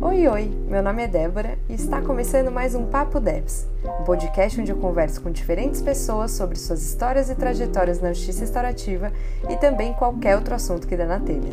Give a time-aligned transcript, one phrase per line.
[0.00, 0.44] Oi, oi!
[0.44, 3.66] Meu nome é Débora e está começando mais um Papo Debs,
[4.00, 8.42] um podcast onde eu converso com diferentes pessoas sobre suas histórias e trajetórias na justiça
[8.42, 9.12] restaurativa
[9.50, 11.52] e também qualquer outro assunto que dê na telha.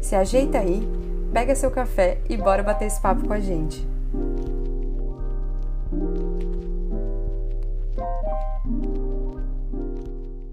[0.00, 0.80] Se ajeita aí,
[1.32, 3.84] pega seu café e bora bater esse papo com a gente.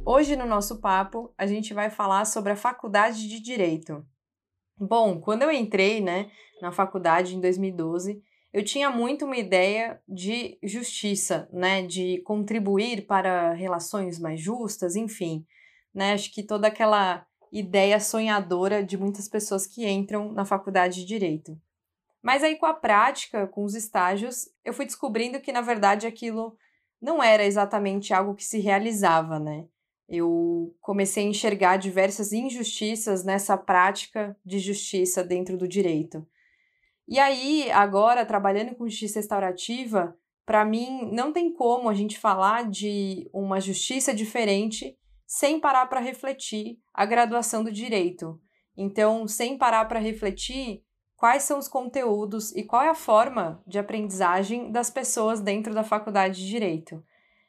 [0.04, 4.04] Hoje no nosso papo a gente vai falar sobre a Faculdade de Direito.
[4.79, 8.21] Bom, quando eu entrei, né, na faculdade em 2012,
[8.53, 15.45] eu tinha muito uma ideia de justiça, né, de contribuir para relações mais justas, enfim,
[15.93, 21.05] né, acho que toda aquela ideia sonhadora de muitas pessoas que entram na faculdade de
[21.05, 21.59] direito.
[22.21, 26.55] Mas aí com a prática, com os estágios, eu fui descobrindo que na verdade aquilo
[27.02, 29.66] não era exatamente algo que se realizava, né?
[30.07, 36.27] Eu comecei a enxergar diversas injustiças nessa prática de justiça dentro do direito.
[37.07, 42.69] E aí, agora, trabalhando com justiça restaurativa, para mim não tem como a gente falar
[42.69, 48.39] de uma justiça diferente sem parar para refletir a graduação do direito.
[48.75, 50.83] Então, sem parar para refletir
[51.21, 55.83] quais são os conteúdos e qual é a forma de aprendizagem das pessoas dentro da
[55.83, 57.03] faculdade de direito.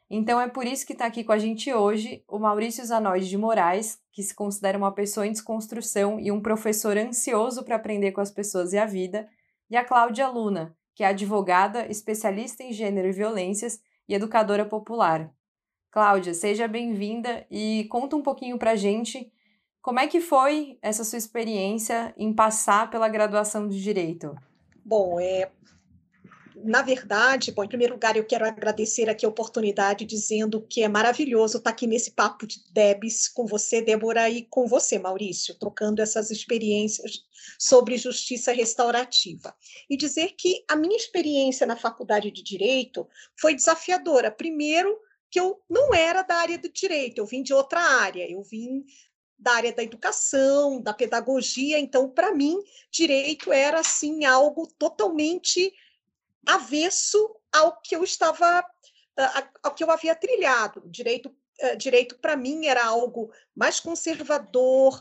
[0.07, 3.35] Então é por isso que está aqui com a gente hoje o Maurício Zanoide de
[3.35, 8.21] Moraes, que se considera uma pessoa em desconstrução e um professor ansioso para aprender com
[8.21, 9.27] as pessoas e a vida,
[9.73, 15.33] e a Cláudia Luna, que é advogada, especialista em gênero e violências e educadora popular.
[15.89, 19.33] Cláudia, seja bem-vinda e conta um pouquinho para a gente
[19.81, 24.35] como é que foi essa sua experiência em passar pela graduação de Direito.
[24.85, 25.49] Bom, é,
[26.63, 30.87] na verdade, bom, em primeiro lugar, eu quero agradecer aqui a oportunidade, dizendo que é
[30.87, 36.01] maravilhoso estar aqui nesse papo de Debs com você, Débora, e com você, Maurício, trocando
[36.01, 37.23] essas experiências
[37.59, 39.55] sobre justiça restaurativa.
[39.89, 43.07] E dizer que a minha experiência na faculdade de Direito
[43.39, 44.31] foi desafiadora.
[44.31, 44.97] Primeiro,
[45.29, 48.85] que eu não era da área do direito, eu vim de outra área, eu vim
[49.37, 52.57] da área da educação, da pedagogia, então, para mim,
[52.91, 55.73] direito era, assim, algo totalmente
[56.45, 58.65] avesso ao que eu estava,
[59.61, 60.83] ao que eu havia trilhado.
[60.85, 61.35] Direito,
[61.77, 64.99] direito para mim era algo mais conservador,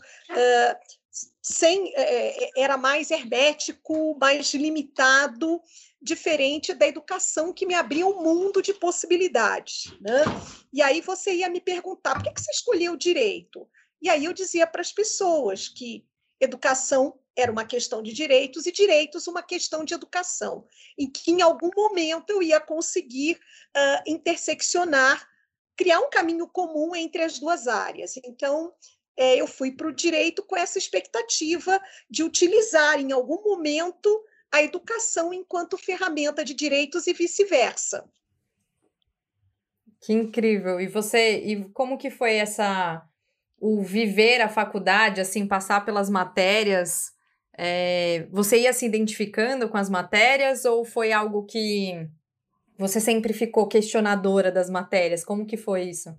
[1.43, 1.93] sem,
[2.57, 5.61] era mais hermético, mais limitado,
[6.01, 9.93] diferente da educação que me abria um mundo de possibilidades.
[10.01, 10.25] Né?
[10.73, 13.69] E aí você ia me perguntar por que você escolheu direito?
[14.01, 16.05] E aí eu dizia para as pessoas que
[16.41, 20.67] educação era uma questão de direitos e direitos uma questão de educação,
[20.99, 25.27] em que em algum momento eu ia conseguir uh, interseccionar,
[25.77, 28.17] criar um caminho comum entre as duas áreas.
[28.25, 28.73] Então,
[29.17, 34.63] é, eu fui para o direito com essa expectativa de utilizar em algum momento a
[34.63, 38.07] educação enquanto ferramenta de direitos e vice-versa.
[40.03, 40.81] Que incrível!
[40.81, 43.03] E você, e como que foi essa
[43.59, 47.12] o viver a faculdade, assim, passar pelas matérias
[47.57, 52.09] é, você ia se identificando com as matérias ou foi algo que
[52.79, 55.25] você sempre ficou questionadora das matérias?
[55.25, 56.17] Como que foi isso?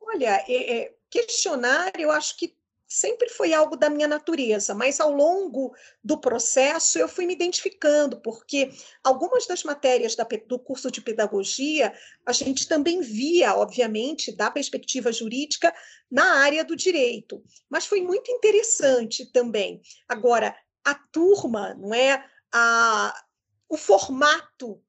[0.00, 2.54] Olha, é, é, questionar, eu acho que
[2.88, 8.20] sempre foi algo da minha natureza, mas ao longo do processo eu fui me identificando,
[8.20, 8.70] porque
[9.02, 11.92] algumas das matérias da, do curso de pedagogia
[12.24, 15.74] a gente também via, obviamente, da perspectiva jurídica
[16.08, 19.80] na área do direito, mas foi muito interessante também.
[20.08, 22.24] Agora, a turma, não é?
[22.54, 23.24] A,
[23.68, 24.80] o formato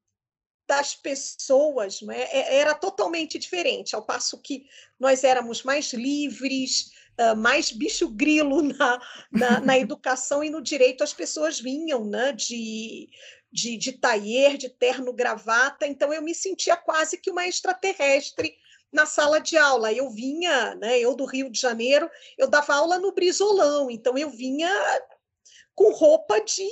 [0.66, 2.22] das pessoas não é?
[2.22, 2.56] é?
[2.58, 4.64] era totalmente diferente, ao passo que
[5.00, 6.92] nós éramos mais livres,
[7.36, 9.00] mais bicho grilo na,
[9.32, 12.30] na, na educação e no direito, as pessoas vinham né?
[12.30, 13.08] de,
[13.50, 18.54] de, de taier, de terno gravata, então eu me sentia quase que uma extraterrestre
[18.92, 19.92] na sala de aula.
[19.92, 22.08] Eu vinha, né, eu do Rio de Janeiro,
[22.38, 24.70] eu dava aula no Brizolão, então eu vinha
[25.78, 26.68] com roupa de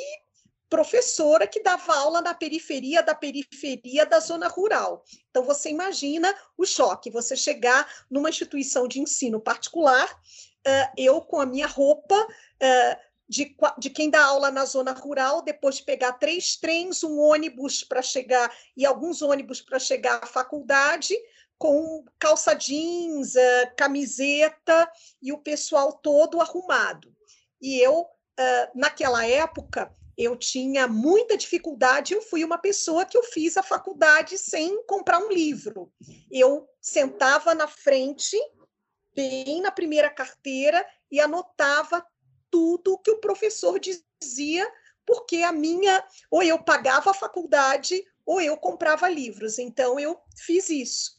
[0.69, 5.05] professora que dava aula na periferia da periferia da zona rural.
[5.31, 11.41] Então você imagina o choque, você chegar numa instituição de ensino particular, uh, eu com
[11.41, 12.97] a minha roupa uh,
[13.29, 17.85] de, de quem dá aula na zona rural, depois de pegar três trens, um ônibus
[17.85, 21.15] para chegar e alguns ônibus para chegar à faculdade,
[21.57, 24.91] com calça jeans, uh, camiseta
[25.23, 27.15] e o pessoal todo arrumado.
[27.63, 28.05] E eu
[28.39, 32.15] uh, naquela época, eu tinha muita dificuldade.
[32.15, 35.93] Eu fui uma pessoa que eu fiz a faculdade sem comprar um livro.
[36.31, 38.37] Eu sentava na frente,
[39.15, 42.05] bem na primeira carteira, e anotava
[42.51, 44.71] tudo que o professor dizia
[45.05, 49.59] porque a minha, ou eu pagava a faculdade, ou eu comprava livros.
[49.59, 51.13] Então, eu fiz isso.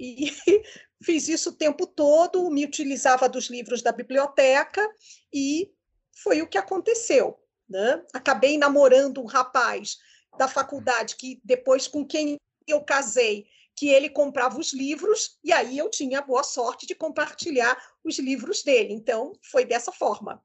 [0.00, 0.32] E
[1.02, 4.88] fiz isso o tempo todo, me utilizava dos livros da biblioteca,
[5.32, 5.70] e
[6.16, 7.38] foi o que aconteceu.
[7.68, 8.02] Né?
[8.12, 9.98] Acabei namorando um rapaz
[10.38, 12.36] da faculdade que depois com quem
[12.66, 16.94] eu casei, que ele comprava os livros e aí eu tinha a boa sorte de
[16.94, 18.92] compartilhar os livros dele.
[18.92, 20.42] Então foi dessa forma.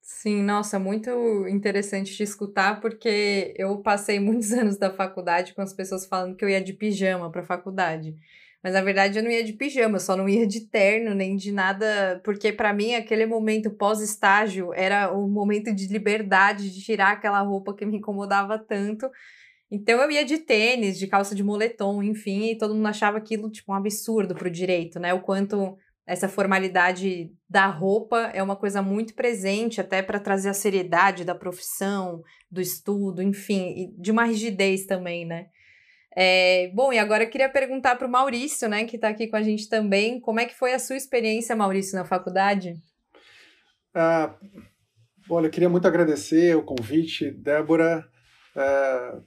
[0.00, 1.10] Sim, nossa, muito
[1.48, 6.44] interessante te escutar, porque eu passei muitos anos da faculdade com as pessoas falando que
[6.44, 8.14] eu ia de pijama para a faculdade.
[8.64, 11.52] Mas na verdade eu não ia de pijama, só não ia de terno nem de
[11.52, 17.42] nada, porque para mim aquele momento pós-estágio era o momento de liberdade de tirar aquela
[17.42, 19.06] roupa que me incomodava tanto.
[19.70, 23.50] Então eu ia de tênis, de calça de moletom, enfim, e todo mundo achava aquilo
[23.50, 25.12] tipo um absurdo pro direito, né?
[25.12, 25.76] O quanto
[26.06, 31.34] essa formalidade da roupa é uma coisa muito presente até para trazer a seriedade da
[31.34, 35.48] profissão, do estudo, enfim, e de uma rigidez também, né?
[36.16, 39.36] É, bom, e agora eu queria perguntar para o Maurício, né, que está aqui com
[39.36, 42.74] a gente também, como é que foi a sua experiência, Maurício, na faculdade?
[43.92, 44.34] Ah,
[45.28, 48.04] olha, eu queria muito agradecer o convite, Débora.
[48.56, 49.18] É,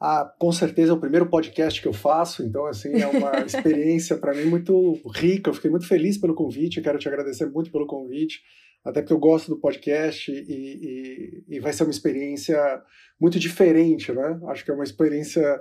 [0.00, 4.16] ah, com certeza é o primeiro podcast que eu faço, então assim é uma experiência
[4.16, 5.50] para mim muito rica.
[5.50, 8.40] Eu fiquei muito feliz pelo convite, quero te agradecer muito pelo convite,
[8.84, 12.58] até porque eu gosto do podcast e, e, e vai ser uma experiência
[13.20, 14.40] muito diferente, né?
[14.48, 15.60] Acho que é uma experiência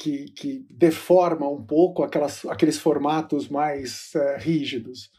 [0.00, 5.10] que, que deforma um pouco aquelas, aqueles formatos mais é, rígidos.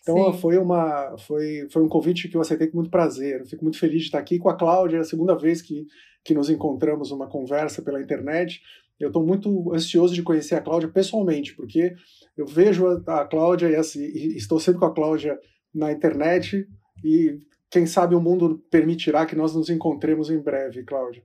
[0.00, 3.40] Então foi uma foi, foi um convite que eu aceitei com muito prazer.
[3.40, 5.84] Eu fico muito feliz de estar aqui com a Cláudia, é a segunda vez que,
[6.24, 8.62] que nos encontramos numa conversa pela internet.
[9.00, 11.92] Eu estou muito ansioso de conhecer a Cláudia pessoalmente, porque
[12.36, 15.36] eu vejo a, a Cláudia e, assim, e estou sempre com a Cláudia
[15.74, 16.68] na internet
[17.04, 17.36] e
[17.68, 21.24] quem sabe o mundo permitirá que nós nos encontremos em breve, Cláudia.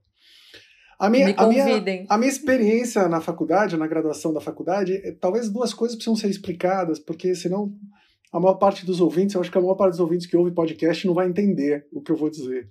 [0.98, 1.66] A minha, a, minha,
[2.10, 6.30] a minha experiência na faculdade, na graduação da faculdade, é, talvez duas coisas precisam ser
[6.30, 7.74] explicadas, porque senão
[8.32, 10.52] a maior parte dos ouvintes, eu acho que a maior parte dos ouvintes que ouve
[10.52, 12.68] podcast não vai entender o que eu vou dizer.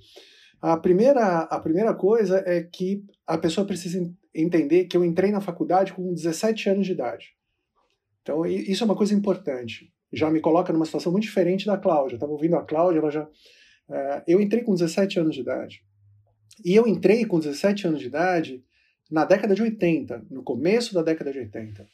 [0.61, 4.03] A primeira, a primeira coisa é que a pessoa precisa
[4.35, 7.27] entender que eu entrei na faculdade com 17 anos de idade.
[8.23, 9.93] Então, isso é uma coisa importante.
[10.11, 12.17] Já me coloca numa situação muito diferente da Cláudia.
[12.17, 13.25] Estava ouvindo a Cláudia, ela já.
[13.25, 15.85] Uh, eu entrei com 17 anos de idade.
[16.65, 18.65] E eu entrei com 17 anos de idade
[19.11, 21.87] na década de 80, no começo da década de 80.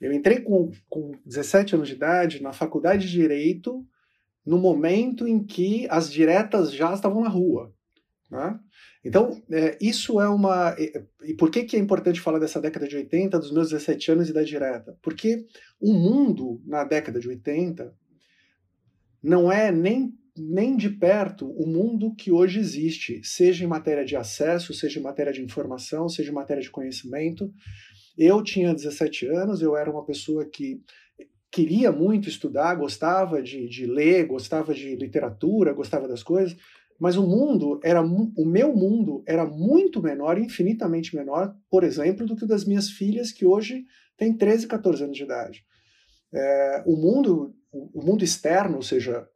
[0.00, 3.86] Eu entrei com, com 17 anos de idade na faculdade de Direito
[4.44, 7.72] no momento em que as diretas já estavam na rua.
[8.30, 8.58] Né?
[9.04, 10.74] Então, é, isso é uma.
[11.22, 14.28] E por que, que é importante falar dessa década de 80, dos meus 17 anos
[14.28, 14.98] e da direta?
[15.02, 15.46] Porque
[15.80, 17.94] o mundo, na década de 80,
[19.22, 24.16] não é nem nem de perto o mundo que hoje existe, seja em matéria de
[24.16, 27.52] acesso, seja em matéria de informação, seja em matéria de conhecimento.
[28.16, 30.80] Eu tinha 17 anos, eu era uma pessoa que
[31.50, 36.56] queria muito estudar, gostava de, de ler, gostava de literatura, gostava das coisas,
[36.98, 42.36] mas o mundo era o meu mundo era muito menor, infinitamente menor, por exemplo, do
[42.36, 43.84] que o das minhas filhas que hoje
[44.16, 45.62] têm 13, 14 anos de idade.
[46.34, 49.26] É, o mundo o mundo externo, ou seja,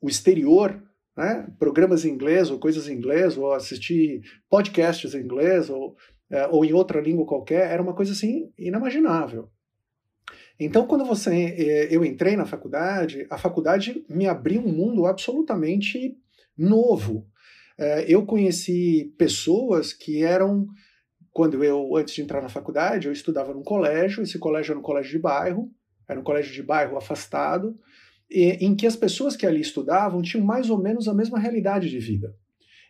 [0.00, 0.82] o exterior,
[1.16, 1.48] né?
[1.58, 5.96] programas em inglês ou coisas em inglês, ou assistir podcasts em inglês ou,
[6.30, 9.50] é, ou em outra língua qualquer, era uma coisa assim inimaginável.
[10.58, 16.16] Então, quando você, é, eu entrei na faculdade, a faculdade me abriu um mundo absolutamente
[16.56, 17.26] novo.
[17.78, 20.66] É, eu conheci pessoas que eram,
[21.30, 24.82] quando eu, antes de entrar na faculdade, eu estudava num colégio, esse colégio era um
[24.82, 25.70] colégio de bairro,
[26.08, 27.78] era um colégio de bairro afastado,
[28.30, 31.98] em que as pessoas que ali estudavam tinham mais ou menos a mesma realidade de
[31.98, 32.34] vida.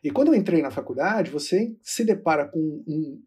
[0.03, 3.21] E quando eu entrei na faculdade, você se depara com um,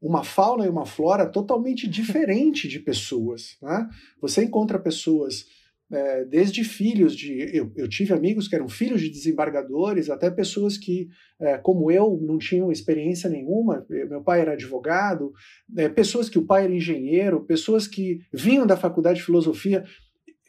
[0.00, 3.56] uma fauna e uma flora totalmente diferente de pessoas.
[3.62, 3.88] Né?
[4.20, 5.46] Você encontra pessoas
[5.92, 7.38] é, desde filhos de.
[7.56, 11.08] Eu, eu, tive amigos que eram filhos de desembargadores, até pessoas que,
[11.40, 13.86] é, como eu, não tinham experiência nenhuma.
[13.88, 15.32] Meu pai era advogado,
[15.76, 19.84] é, pessoas que o pai era engenheiro, pessoas que vinham da faculdade de filosofia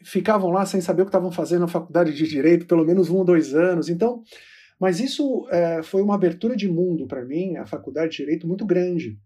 [0.06, 3.16] ficavam lá sem saber o que estavam fazendo na faculdade de direito, pelo menos um
[3.16, 3.88] ou dois anos.
[3.88, 4.22] Então,
[4.80, 8.64] mas isso é, foi uma abertura de mundo para mim, a faculdade de direito, muito
[8.64, 9.18] grande,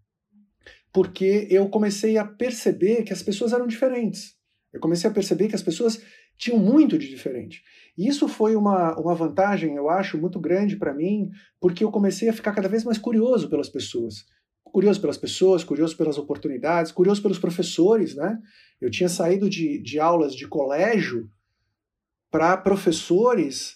[0.91, 4.35] porque eu comecei a perceber que as pessoas eram diferentes.
[4.73, 6.01] Eu comecei a perceber que as pessoas
[6.37, 7.61] tinham muito de diferente.
[7.95, 12.27] E isso foi uma, uma vantagem, eu acho, muito grande para mim, porque eu comecei
[12.27, 14.25] a ficar cada vez mais curioso pelas pessoas
[14.71, 18.39] curioso pelas pessoas, curioso pelas oportunidades, curioso pelos professores, né?
[18.79, 21.29] Eu tinha saído de, de aulas de colégio
[22.31, 23.75] para professores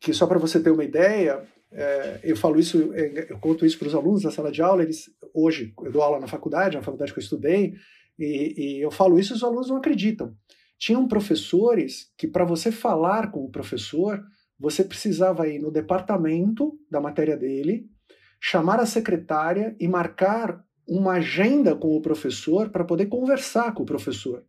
[0.00, 3.78] que, só para você ter uma ideia, é, eu falo isso, é, eu conto isso
[3.78, 6.82] para os alunos na sala de aula, eles, hoje eu dou aula na faculdade, na
[6.82, 7.74] faculdade que eu estudei,
[8.18, 10.34] e, e eu falo isso e os alunos não acreditam.
[10.78, 14.20] Tinham professores que, para você falar com o professor,
[14.58, 17.86] você precisava ir no departamento da matéria dele,
[18.44, 23.86] chamar a secretária e marcar uma agenda com o professor para poder conversar com o
[23.86, 24.44] professor.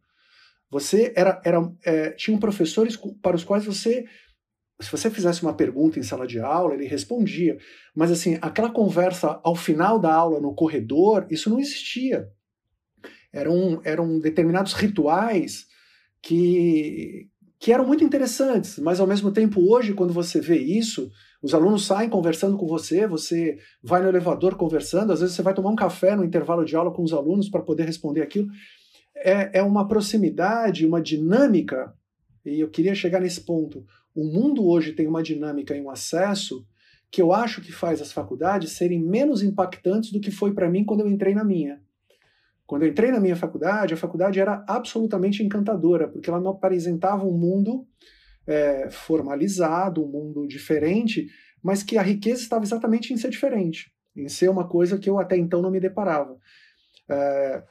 [0.71, 4.05] Você era, era é, tinham professores para os quais você
[4.81, 7.57] se você fizesse uma pergunta em sala de aula, ele respondia.
[7.95, 12.27] Mas assim, aquela conversa ao final da aula no corredor, isso não existia.
[13.31, 15.67] Eram, eram determinados rituais
[16.19, 21.09] que, que eram muito interessantes, mas ao mesmo tempo, hoje, quando você vê isso,
[21.43, 25.53] os alunos saem conversando com você, você vai no elevador conversando, às vezes você vai
[25.53, 28.47] tomar um café no intervalo de aula com os alunos para poder responder aquilo.
[29.15, 31.93] É, é uma proximidade, uma dinâmica,
[32.45, 33.85] e eu queria chegar nesse ponto
[34.15, 36.65] o mundo hoje tem uma dinâmica e um acesso
[37.09, 40.83] que eu acho que faz as faculdades serem menos impactantes do que foi para mim
[40.83, 41.81] quando eu entrei na minha.
[42.65, 47.25] Quando eu entrei na minha faculdade, a faculdade era absolutamente encantadora, porque ela me apresentava
[47.25, 47.88] um mundo
[48.47, 51.27] é, formalizado, um mundo diferente,
[51.62, 55.19] mas que a riqueza estava exatamente em ser diferente, em ser uma coisa que eu
[55.19, 56.38] até então não me deparava.
[57.09, 57.63] É,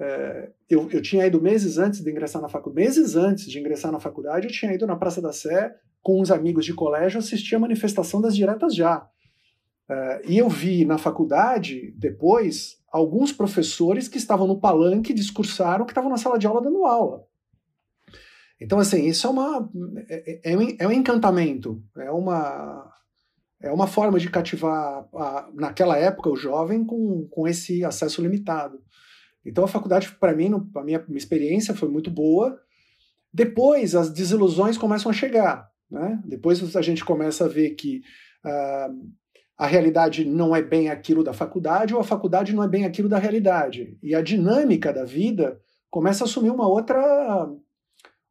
[0.00, 3.90] é, eu, eu tinha ido meses antes de ingressar na faculdade, meses antes de ingressar
[3.90, 7.56] na faculdade, eu tinha ido na Praça da Sé com uns amigos de colégio assistir
[7.56, 9.08] a manifestação das diretas já.
[9.90, 15.90] É, e eu vi na faculdade, depois, alguns professores que estavam no palanque discursaram que
[15.90, 17.27] estavam na sala de aula dando aula.
[18.60, 19.70] Então, assim, isso é uma
[20.08, 22.92] é, é, um, é um encantamento, é uma
[23.60, 28.80] é uma forma de cativar a, naquela época o jovem com, com esse acesso limitado.
[29.44, 32.60] Então a faculdade, para mim, a minha, minha experiência foi muito boa.
[33.32, 35.68] Depois as desilusões começam a chegar.
[35.90, 36.20] Né?
[36.24, 38.02] Depois a gente começa a ver que
[38.44, 39.08] uh,
[39.56, 43.08] a realidade não é bem aquilo da faculdade ou a faculdade não é bem aquilo
[43.08, 43.98] da realidade.
[44.02, 45.58] E a dinâmica da vida
[45.90, 47.48] começa a assumir uma outra,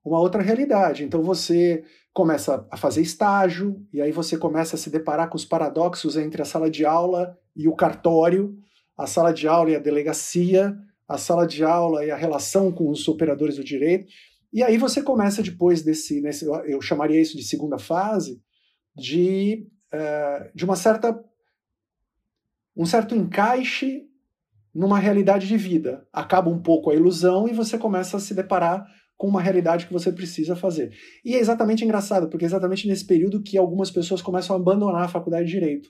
[0.07, 1.03] uma outra realidade.
[1.03, 1.83] Então você
[2.13, 6.41] começa a fazer estágio, e aí você começa a se deparar com os paradoxos entre
[6.41, 8.57] a sala de aula e o cartório,
[8.97, 10.75] a sala de aula e a delegacia,
[11.07, 14.07] a sala de aula e a relação com os operadores do direito.
[14.51, 18.41] E aí você começa depois desse, nesse, eu chamaria isso de segunda fase,
[18.95, 21.23] de, uh, de uma certa
[22.75, 24.03] um certo encaixe
[24.73, 26.07] numa realidade de vida.
[26.13, 28.85] Acaba um pouco a ilusão e você começa a se deparar
[29.17, 30.95] com uma realidade que você precisa fazer.
[31.25, 35.05] E é exatamente engraçado, porque é exatamente nesse período que algumas pessoas começam a abandonar
[35.05, 35.89] a faculdade de direito.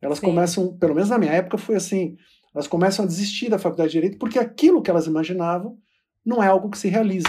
[0.00, 0.26] Elas Sim.
[0.26, 2.16] começam, pelo menos na minha época foi assim,
[2.54, 5.76] elas começam a desistir da faculdade de direito porque aquilo que elas imaginavam
[6.24, 7.28] não é algo que se realiza.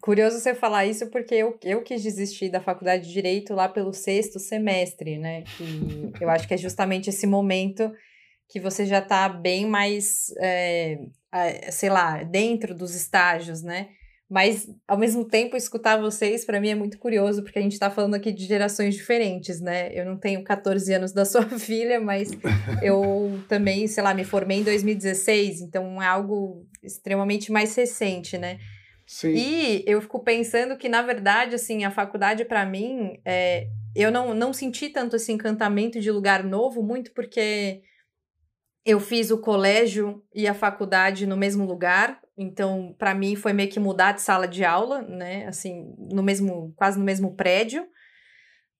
[0.00, 3.92] Curioso você falar isso porque eu, eu quis desistir da faculdade de direito lá pelo
[3.92, 5.42] sexto semestre, né?
[5.42, 7.90] Que eu acho que é justamente esse momento
[8.48, 10.98] que você já está bem mais, é,
[11.70, 13.88] sei lá, dentro dos estágios, né?
[14.28, 17.88] Mas, ao mesmo tempo, escutar vocês, para mim, é muito curioso, porque a gente está
[17.88, 19.88] falando aqui de gerações diferentes, né?
[19.94, 22.30] Eu não tenho 14 anos da sua filha, mas
[22.82, 28.58] eu também, sei lá, me formei em 2016, então é algo extremamente mais recente, né?
[29.06, 29.32] Sim.
[29.32, 34.34] E eu fico pensando que, na verdade, assim, a faculdade, para mim, é, eu não,
[34.34, 37.80] não senti tanto esse encantamento de lugar novo, muito porque
[38.84, 43.70] eu fiz o colégio e a faculdade no mesmo lugar, então para mim foi meio
[43.70, 45.46] que mudar de sala de aula, né?
[45.46, 47.86] Assim, no mesmo, quase no mesmo prédio.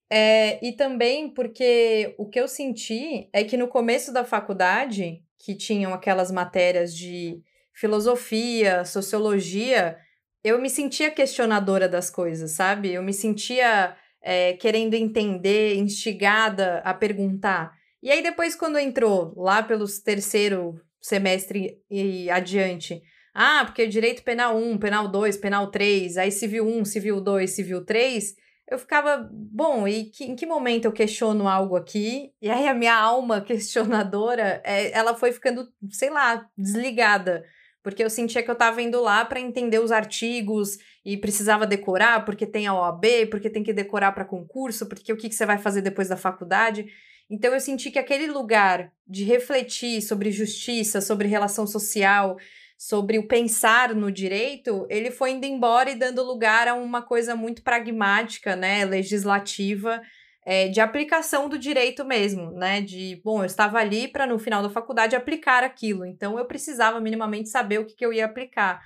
[0.09, 5.55] É, e também porque o que eu senti é que no começo da faculdade, que
[5.55, 7.41] tinham aquelas matérias de
[7.73, 9.97] filosofia, sociologia,
[10.43, 12.93] eu me sentia questionadora das coisas, sabe?
[12.93, 17.73] Eu me sentia é, querendo entender, instigada a perguntar.
[18.01, 23.01] E aí, depois, quando entrou lá pelos terceiro semestre e adiante,
[23.39, 27.85] ah, porque direito penal 1, penal 2, penal 3, aí civil 1, civil 2, civil
[27.85, 28.33] 3,
[28.67, 32.31] eu ficava, bom, e que, em que momento eu questiono algo aqui?
[32.41, 37.45] E aí a minha alma questionadora, é, ela foi ficando, sei lá, desligada.
[37.83, 42.25] Porque eu sentia que eu estava indo lá para entender os artigos e precisava decorar,
[42.25, 45.45] porque tem a OAB, porque tem que decorar para concurso, porque o que, que você
[45.45, 46.87] vai fazer depois da faculdade.
[47.29, 52.35] Então eu senti que aquele lugar de refletir sobre justiça, sobre relação social,
[52.77, 57.35] sobre o pensar no direito, ele foi indo embora e dando lugar a uma coisa
[57.35, 59.99] muito pragmática, né, legislativa,
[60.45, 62.79] é, de aplicação do direito mesmo, né?
[62.79, 67.01] De, bom, eu estava ali para no final da faculdade aplicar aquilo, então eu precisava
[67.01, 68.81] minimamente saber o que, que eu ia aplicar.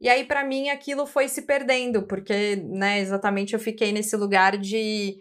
[0.00, 4.56] E aí, para mim, aquilo foi se perdendo, porque, né, exatamente eu fiquei nesse lugar
[4.56, 5.18] de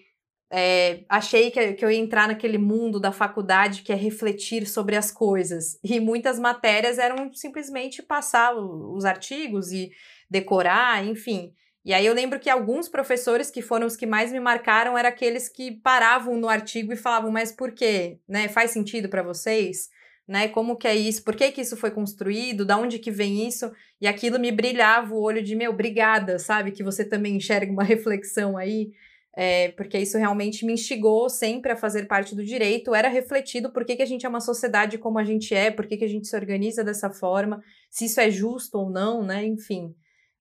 [0.51, 4.97] é, achei que, que eu ia entrar naquele mundo da faculdade que é refletir sobre
[4.97, 5.79] as coisas.
[5.81, 9.91] E muitas matérias eram simplesmente passar os artigos e
[10.29, 11.53] decorar, enfim.
[11.85, 15.09] E aí eu lembro que alguns professores que foram os que mais me marcaram eram
[15.09, 18.19] aqueles que paravam no artigo e falavam, mas por quê?
[18.27, 18.49] Né?
[18.49, 19.89] Faz sentido para vocês?
[20.27, 20.49] Né?
[20.49, 21.23] Como que é isso?
[21.23, 22.65] Por que, que isso foi construído?
[22.65, 23.71] Da onde que vem isso?
[24.01, 26.71] E aquilo me brilhava o olho de, meu, obrigada, sabe?
[26.71, 28.91] Que você também enxerga uma reflexão aí
[29.35, 33.85] é, porque isso realmente me instigou sempre a fazer parte do direito, era refletido por
[33.85, 36.09] que, que a gente é uma sociedade como a gente é, por que, que a
[36.09, 39.45] gente se organiza dessa forma, se isso é justo ou não, né?
[39.45, 39.95] Enfim.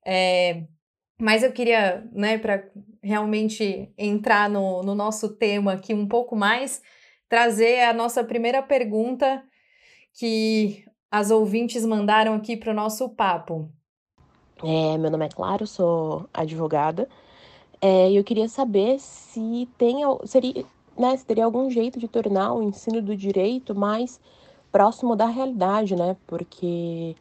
[0.05, 0.65] É,
[1.21, 2.65] mas eu queria, né, para
[3.03, 6.83] realmente entrar no, no nosso tema aqui um pouco mais,
[7.29, 9.43] trazer a nossa primeira pergunta
[10.19, 13.71] que as ouvintes mandaram aqui para o nosso papo.
[14.65, 17.09] É, meu nome é Claro, sou advogada.
[17.81, 20.65] É, eu queria saber se tem seria,
[20.99, 24.21] né, se teria algum jeito de tornar o ensino do direito mais
[24.71, 26.17] próximo da realidade, né?
[26.27, 27.17] Porque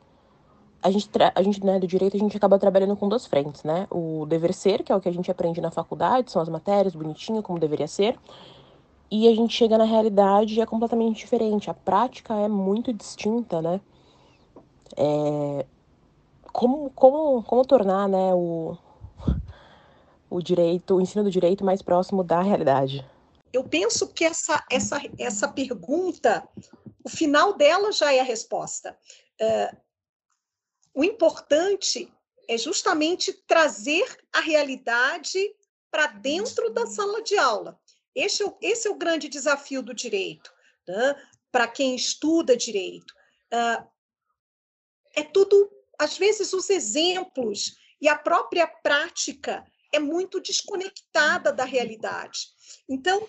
[0.82, 3.88] a gente, a gente né, do direito, a gente acaba trabalhando com duas frentes, né?
[3.90, 6.96] O dever ser, que é o que a gente aprende na faculdade, são as matérias,
[6.96, 8.18] bonitinho, como deveria ser.
[9.12, 11.70] E a gente chega na realidade e é completamente diferente.
[11.70, 13.82] A prática é muito distinta, né?
[14.96, 15.66] É...
[16.54, 18.78] Como, como, como tornar né, o,
[20.30, 23.06] o direito, o ensino do direito mais próximo da realidade?
[23.52, 26.48] Eu penso que essa, essa, essa pergunta,
[27.04, 28.98] o final dela já é a resposta.
[29.42, 29.78] Uh,
[30.94, 32.12] o importante
[32.48, 35.40] é justamente trazer a realidade
[35.92, 37.80] para dentro da sala de aula.
[38.14, 40.52] Esse é, esse é o grande desafio do direito,
[40.88, 41.16] né?
[41.52, 43.12] para quem estuda direito.
[43.52, 43.88] Uh,
[45.16, 52.48] é tudo, às vezes, os exemplos e a própria prática é muito desconectada da realidade.
[52.88, 53.28] Então,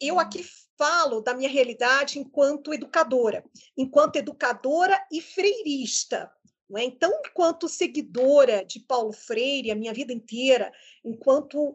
[0.00, 0.44] eu aqui
[0.76, 3.44] falo da minha realidade enquanto educadora,
[3.76, 6.30] enquanto educadora e freirista.
[6.76, 6.84] É?
[6.84, 10.70] Então, enquanto seguidora de Paulo Freire a minha vida inteira,
[11.04, 11.74] enquanto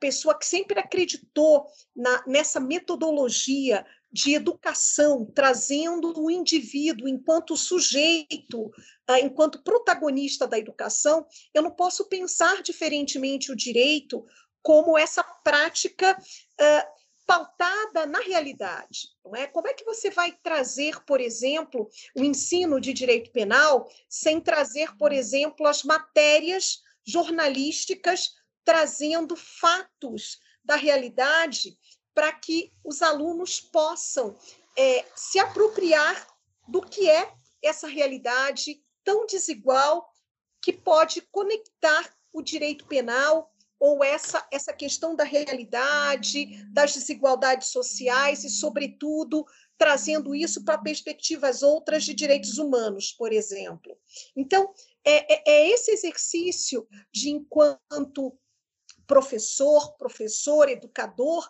[0.00, 8.70] pessoa que sempre acreditou na, nessa metodologia de educação, trazendo o indivíduo enquanto sujeito,
[9.06, 14.24] ah, enquanto protagonista da educação, eu não posso pensar diferentemente o direito
[14.62, 19.08] como essa prática uh, pautada na realidade.
[19.24, 19.46] Não é?
[19.46, 24.96] Como é que você vai trazer, por exemplo, o ensino de direito penal sem trazer,
[24.96, 28.32] por exemplo, as matérias jornalísticas
[28.64, 31.78] trazendo fatos da realidade
[32.16, 34.34] para que os alunos possam
[34.74, 36.26] é, se apropriar
[36.66, 37.30] do que é
[37.62, 40.10] essa realidade tão desigual
[40.62, 48.44] que pode conectar o direito penal ou essa, essa questão da realidade, das desigualdades sociais
[48.44, 49.44] e, sobretudo,
[49.76, 53.94] trazendo isso para perspectivas outras de direitos humanos, por exemplo.
[54.34, 54.72] Então,
[55.04, 58.32] é, é, é esse exercício de, enquanto
[59.06, 61.46] professor, professor, educador,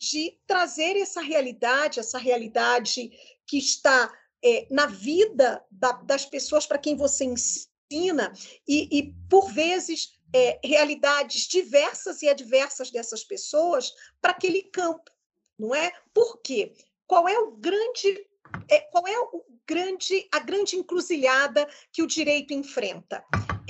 [0.00, 3.10] de trazer essa realidade, essa realidade
[3.46, 4.10] que está
[4.42, 8.32] é, na vida da, das pessoas para quem você ensina,
[8.66, 15.10] e, e por vezes, é, realidades diversas e adversas dessas pessoas para aquele campo,
[15.58, 15.92] não é?
[16.14, 16.72] Por quê?
[17.06, 18.26] Qual é o grande
[18.68, 23.24] é, qual é o grande, a grande encruzilhada que o direito enfrenta?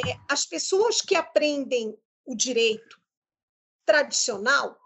[0.06, 2.98] É, as pessoas que aprendem o direito
[3.84, 4.79] tradicional,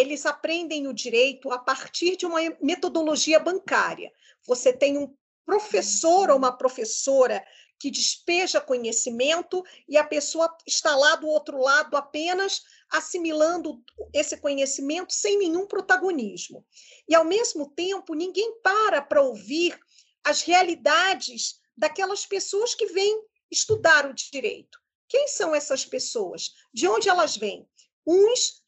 [0.00, 4.12] eles aprendem o direito a partir de uma metodologia bancária.
[4.46, 7.44] Você tem um professor ou uma professora
[7.78, 13.82] que despeja conhecimento e a pessoa está lá do outro lado apenas assimilando
[14.12, 16.64] esse conhecimento sem nenhum protagonismo.
[17.08, 19.78] E, ao mesmo tempo, ninguém para para ouvir
[20.22, 24.78] as realidades daquelas pessoas que vêm estudar o direito.
[25.08, 26.52] Quem são essas pessoas?
[26.72, 27.66] De onde elas vêm?
[28.06, 28.62] Uns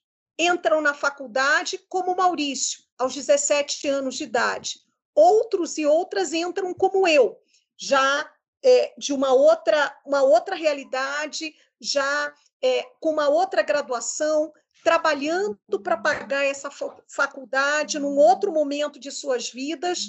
[0.46, 4.80] entram na faculdade como Maurício, aos 17 anos de idade.
[5.14, 7.38] Outros e outras entram como eu,
[7.78, 8.30] já
[8.64, 14.52] é, de uma outra, uma outra realidade, já é, com uma outra graduação,
[14.82, 16.70] trabalhando para pagar essa
[17.08, 20.08] faculdade num outro momento de suas vidas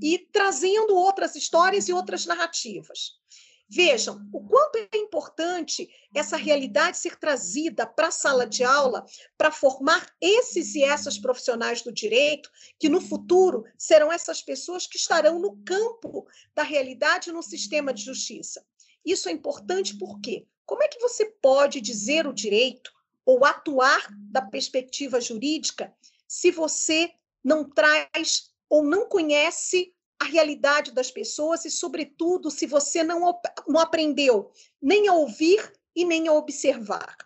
[0.00, 3.20] e trazendo outras histórias e outras narrativas.
[3.74, 9.02] Vejam o quanto é importante essa realidade ser trazida para a sala de aula
[9.38, 14.98] para formar esses e essas profissionais do direito, que no futuro serão essas pessoas que
[14.98, 18.62] estarão no campo da realidade no sistema de justiça.
[19.02, 22.92] Isso é importante porque como é que você pode dizer o direito
[23.24, 25.94] ou atuar da perspectiva jurídica
[26.28, 27.10] se você
[27.42, 33.80] não traz ou não conhece a realidade das pessoas e, sobretudo, se você não, não
[33.80, 37.16] aprendeu nem a ouvir e nem a observar.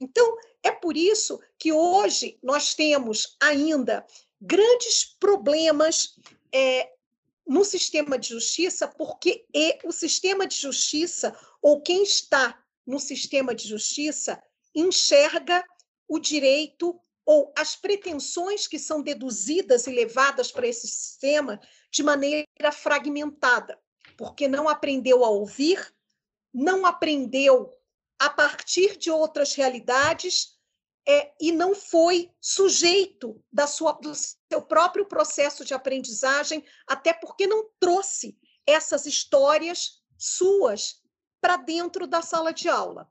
[0.00, 4.04] Então, é por isso que hoje nós temos ainda
[4.40, 6.18] grandes problemas
[6.52, 6.90] é,
[7.46, 9.44] no sistema de justiça, porque
[9.84, 14.42] o sistema de justiça, ou quem está no sistema de justiça,
[14.74, 15.62] enxerga
[16.08, 21.60] o direito ou as pretensões que são deduzidas e levadas para esse sistema
[21.90, 23.78] de maneira fragmentada,
[24.16, 25.94] porque não aprendeu a ouvir,
[26.52, 27.72] não aprendeu
[28.18, 30.54] a partir de outras realidades
[31.06, 37.46] é, e não foi sujeito da sua, do seu próprio processo de aprendizagem, até porque
[37.46, 41.02] não trouxe essas histórias suas
[41.40, 43.10] para dentro da sala de aula.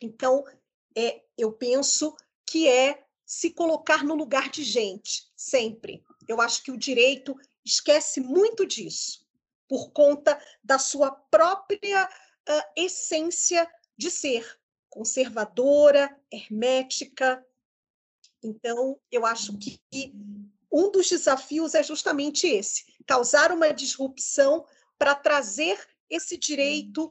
[0.00, 0.44] Então,
[0.96, 6.04] é, eu penso que é se colocar no lugar de gente, sempre.
[6.28, 9.26] Eu acho que o direito esquece muito disso,
[9.68, 14.46] por conta da sua própria uh, essência de ser
[14.88, 17.44] conservadora, hermética.
[18.40, 19.80] Então, eu acho que
[20.70, 24.64] um dos desafios é justamente esse: causar uma disrupção
[24.96, 27.10] para trazer esse direito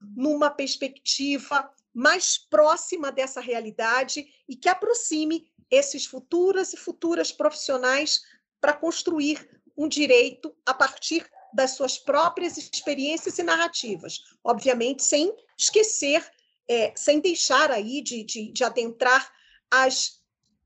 [0.00, 8.20] numa perspectiva mais próxima dessa realidade e que aproxime esses futuras e futuras profissionais
[8.60, 16.24] para construir um direito a partir das suas próprias experiências e narrativas, obviamente sem esquecer,
[16.68, 19.32] é, sem deixar aí de, de, de adentrar
[19.70, 20.20] as,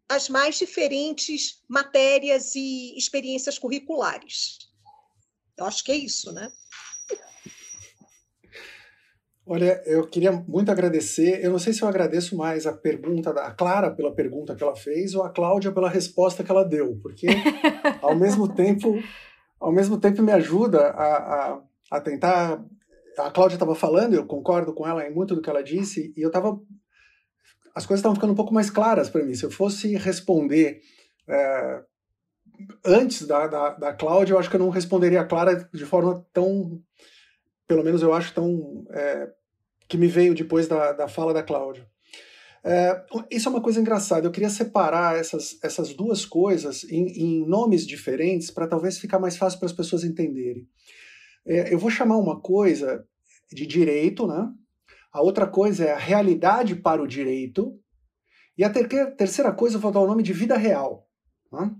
[0.08, 4.58] as mais diferentes matérias e experiências curriculares.
[5.56, 6.52] Eu acho que é isso, né?
[9.48, 11.44] Olha, eu queria muito agradecer.
[11.44, 14.62] Eu não sei se eu agradeço mais a pergunta da a Clara pela pergunta que
[14.62, 17.28] ela fez ou a Cláudia pela resposta que ela deu, porque
[18.02, 19.00] ao mesmo tempo,
[19.60, 21.60] ao mesmo tempo me ajuda a, a,
[21.92, 22.60] a tentar.
[23.16, 26.22] A Cláudia estava falando, eu concordo com ela em muito do que ela disse, e
[26.22, 26.58] eu estava.
[27.72, 29.34] As coisas estavam ficando um pouco mais claras para mim.
[29.34, 30.80] Se eu fosse responder
[31.28, 31.82] é,
[32.84, 36.26] antes da, da, da Cláudia, eu acho que eu não responderia a Clara de forma
[36.32, 36.82] tão
[37.66, 39.30] pelo menos eu acho tão é,
[39.88, 41.86] que me veio depois da, da fala da Cláudia.
[42.64, 44.26] É, isso é uma coisa engraçada.
[44.26, 49.36] Eu queria separar essas, essas duas coisas em, em nomes diferentes para talvez ficar mais
[49.36, 50.66] fácil para as pessoas entenderem.
[51.46, 53.06] É, eu vou chamar uma coisa
[53.52, 54.50] de direito, né?
[55.12, 57.78] A outra coisa é a realidade para o direito.
[58.58, 61.06] E a ter terceira coisa eu vou dar o nome de vida real.
[61.52, 61.70] Né?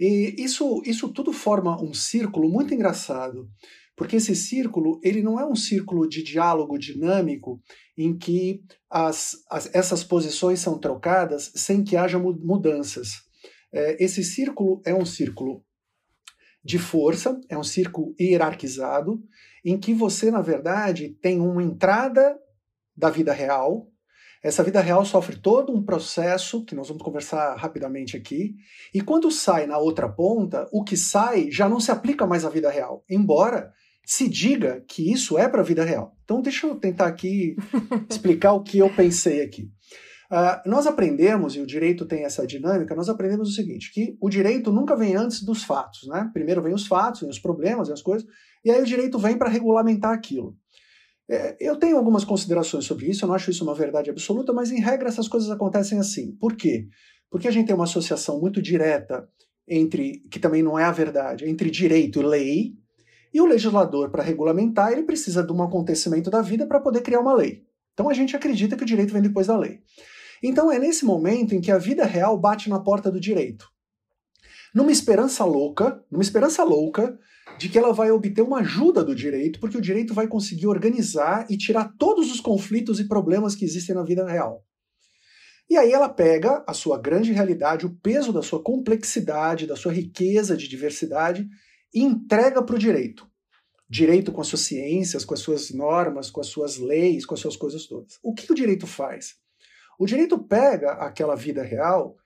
[0.00, 3.48] E isso, isso tudo forma um círculo muito engraçado.
[3.96, 7.60] Porque esse círculo, ele não é um círculo de diálogo dinâmico
[7.96, 13.22] em que as, as essas posições são trocadas sem que haja mudanças.
[13.72, 15.64] É, esse círculo é um círculo
[16.64, 19.22] de força, é um círculo hierarquizado,
[19.64, 22.38] em que você, na verdade, tem uma entrada
[22.96, 23.88] da vida real.
[24.42, 28.54] Essa vida real sofre todo um processo que nós vamos conversar rapidamente aqui.
[28.92, 32.48] E quando sai na outra ponta, o que sai já não se aplica mais à
[32.48, 33.72] vida real, embora
[34.04, 36.16] se diga que isso é para a vida real.
[36.24, 37.56] Então, deixa eu tentar aqui
[38.08, 39.70] explicar o que eu pensei aqui.
[40.30, 44.28] Uh, nós aprendemos, e o direito tem essa dinâmica, nós aprendemos o seguinte, que o
[44.28, 46.28] direito nunca vem antes dos fatos, né?
[46.32, 48.26] Primeiro vem os fatos, vem os problemas, vem as coisas,
[48.64, 50.56] e aí o direito vem para regulamentar aquilo.
[51.30, 54.70] É, eu tenho algumas considerações sobre isso, eu não acho isso uma verdade absoluta, mas
[54.70, 56.32] em regra essas coisas acontecem assim.
[56.36, 56.88] Por quê?
[57.30, 59.28] Porque a gente tem uma associação muito direta
[59.68, 62.72] entre, que também não é a verdade, entre direito e lei,
[63.34, 67.18] e o legislador, para regulamentar, ele precisa de um acontecimento da vida para poder criar
[67.18, 67.66] uma lei.
[67.92, 69.80] Então a gente acredita que o direito vem depois da lei.
[70.40, 73.68] Então é nesse momento em que a vida real bate na porta do direito.
[74.72, 77.18] Numa esperança louca, numa esperança louca
[77.58, 81.44] de que ela vai obter uma ajuda do direito, porque o direito vai conseguir organizar
[81.50, 84.64] e tirar todos os conflitos e problemas que existem na vida real.
[85.68, 89.92] E aí ela pega a sua grande realidade, o peso da sua complexidade, da sua
[89.92, 91.48] riqueza de diversidade
[91.94, 93.26] e entrega para o direito.
[93.88, 97.40] Direito com as suas ciências, com as suas normas, com as suas leis, com as
[97.40, 98.18] suas coisas todas.
[98.22, 99.36] O que o direito faz?
[99.98, 102.16] O direito pega aquela vida real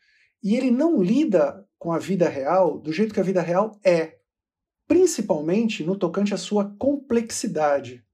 [0.42, 4.18] e ele não lida com a vida real do jeito que a vida real é,
[4.86, 8.04] principalmente no tocante à sua complexidade.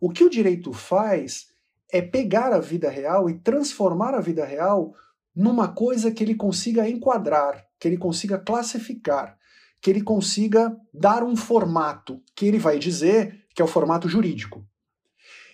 [0.00, 1.48] O que o direito faz
[1.90, 4.94] é pegar a vida real e transformar a vida real
[5.34, 9.37] numa coisa que ele consiga enquadrar, que ele consiga classificar
[9.80, 14.66] que ele consiga dar um formato que ele vai dizer que é o formato jurídico.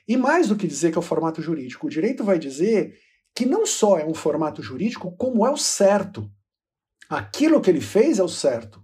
[0.06, 2.98] E mais do que dizer que é o formato jurídico, o direito vai dizer
[3.34, 6.30] que não só é um formato jurídico, como é o certo.
[7.08, 8.82] Aquilo que ele fez é o certo.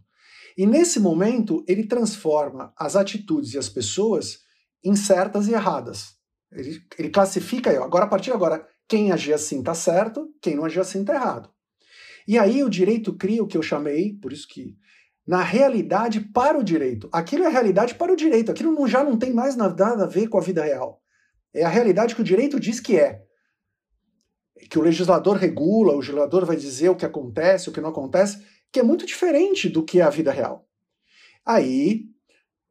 [0.57, 4.41] E nesse momento, ele transforma as atitudes e as pessoas
[4.85, 6.17] em certas e erradas.
[6.51, 10.65] Ele, ele classifica agora a partir de agora, quem agir assim está certo, quem não
[10.65, 11.51] agir assim está errado.
[12.27, 14.77] E aí o direito cria o que eu chamei, por isso que
[15.31, 17.09] na realidade para o direito.
[17.13, 18.51] Aquilo é a realidade para o direito.
[18.51, 21.01] Aquilo não, já não tem mais nada a ver com a vida real.
[21.55, 23.23] É a realidade que o direito diz que é.
[24.69, 28.45] Que o legislador regula, o legislador vai dizer o que acontece, o que não acontece,
[28.73, 30.67] que é muito diferente do que é a vida real.
[31.47, 32.07] Aí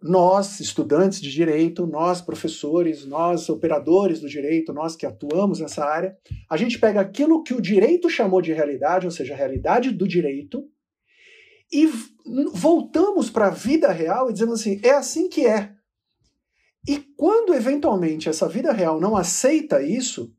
[0.04, 6.13] nós, estudantes de direito, nós, professores, nós, operadores do direito, nós que atuamos nessa área,
[6.50, 10.06] a gente pega aquilo que o direito chamou de realidade, ou seja, a realidade do
[10.06, 10.67] direito,
[11.71, 11.91] e
[12.53, 15.73] voltamos para a vida real e dizemos assim: é assim que é.
[16.88, 20.34] E quando eventualmente essa vida real não aceita isso,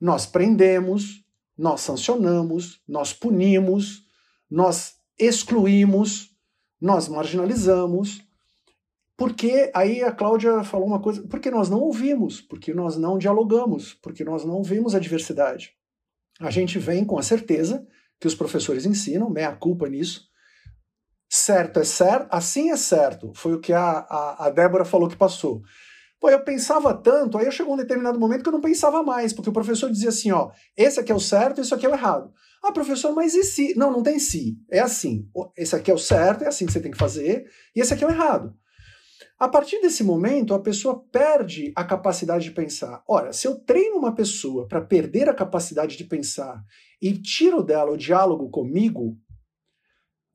[0.00, 1.24] nós prendemos,
[1.56, 4.04] nós sancionamos, nós punimos,
[4.50, 6.30] nós excluímos,
[6.80, 8.22] nós marginalizamos,
[9.16, 13.94] porque aí a Cláudia falou uma coisa, porque nós não ouvimos, porque nós não dialogamos,
[13.94, 15.72] porque nós não vimos a diversidade.
[16.40, 17.86] A gente vem com a certeza
[18.18, 20.28] que os professores ensinam, meia culpa nisso.
[21.36, 23.32] Certo é certo, assim é certo.
[23.34, 25.62] Foi o que a, a, a Débora falou que passou.
[26.20, 29.50] Pô, eu pensava tanto, aí chegou um determinado momento que eu não pensava mais, porque
[29.50, 32.32] o professor dizia assim, ó, esse aqui é o certo, esse aqui é o errado.
[32.62, 33.76] Ah, professor, mas e se?
[33.76, 34.56] Não, não tem se.
[34.70, 35.28] É assim.
[35.56, 38.04] Esse aqui é o certo, é assim que você tem que fazer, e esse aqui
[38.04, 38.54] é o errado.
[39.36, 43.02] A partir desse momento, a pessoa perde a capacidade de pensar.
[43.08, 46.62] Ora, se eu treino uma pessoa para perder a capacidade de pensar
[47.02, 49.18] e tiro dela o diálogo comigo,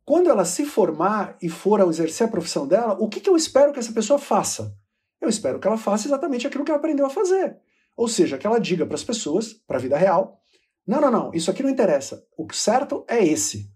[0.10, 3.36] quando ela se formar e for ao exercer a profissão dela, o que, que eu
[3.36, 4.76] espero que essa pessoa faça?
[5.22, 7.60] Eu espero que ela faça exatamente aquilo que ela aprendeu a fazer.
[7.96, 10.42] Ou seja, que ela diga para as pessoas, para a vida real:
[10.88, 12.26] não, não, não, isso aqui não interessa.
[12.36, 13.72] O certo é esse.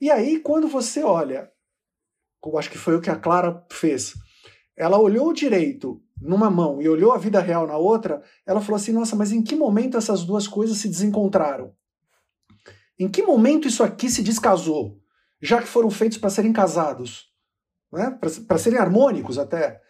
[0.00, 1.50] E aí, quando você olha,
[2.46, 4.14] eu acho que foi o que a Clara fez,
[4.76, 8.76] ela olhou o direito numa mão e olhou a vida real na outra, ela falou
[8.76, 11.74] assim: nossa, mas em que momento essas duas coisas se desencontraram?
[12.96, 14.99] Em que momento isso aqui se descasou?
[15.40, 17.30] Já que foram feitos para serem casados,
[17.92, 18.18] né?
[18.46, 19.80] para serem harmônicos até.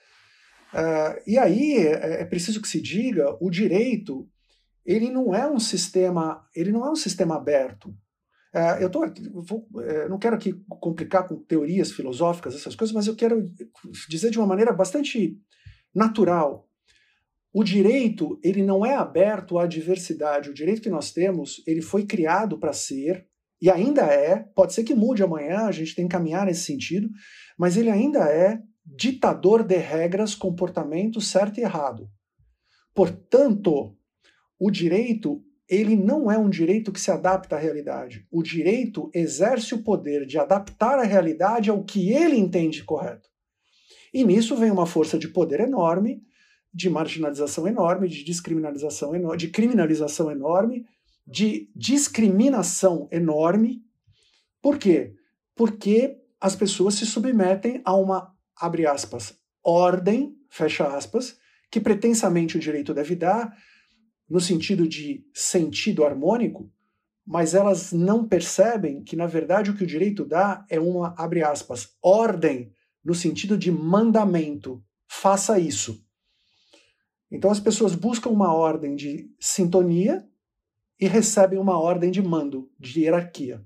[0.73, 4.29] Uh, e aí é, é preciso que se diga: o direito
[4.85, 7.91] ele não é um sistema, ele não é um sistema aberto.
[8.53, 9.01] Uh, eu tô,
[9.33, 13.53] vou, uh, não quero aqui complicar com teorias filosóficas, essas coisas, mas eu quero
[14.09, 15.39] dizer de uma maneira bastante
[15.95, 16.69] natural.
[17.53, 20.51] O direito, ele não é aberto à diversidade.
[20.51, 23.27] O direito que nós temos, ele foi criado para ser,
[23.61, 27.09] e ainda é, pode ser que mude amanhã, a gente tem que caminhar nesse sentido,
[27.59, 32.09] mas ele ainda é ditador de regras, comportamento certo e errado.
[32.95, 33.97] Portanto,
[34.59, 38.27] o direito ele não é um direito que se adapta à realidade.
[38.29, 43.31] O direito exerce o poder de adaptar a realidade ao que ele entende correto.
[44.13, 46.25] E nisso vem uma força de poder enorme,
[46.75, 50.85] de marginalização enorme, de descriminalização enorme, de criminalização enorme,
[51.27, 53.83] de discriminação enorme.
[54.61, 55.15] Por quê?
[55.55, 61.37] Porque as pessoas se submetem a uma, abre aspas, ordem, fecha aspas,
[61.71, 63.57] que pretensamente o direito deve dar,
[64.29, 66.71] no sentido de sentido harmônico,
[67.27, 71.43] mas elas não percebem que, na verdade, o que o direito dá é uma, abre
[71.43, 72.73] aspas, ordem,
[73.05, 74.83] no sentido de mandamento.
[75.09, 76.05] Faça isso.
[77.31, 80.27] Então as pessoas buscam uma ordem de sintonia
[81.01, 83.65] e recebem uma ordem de mando, de hierarquia.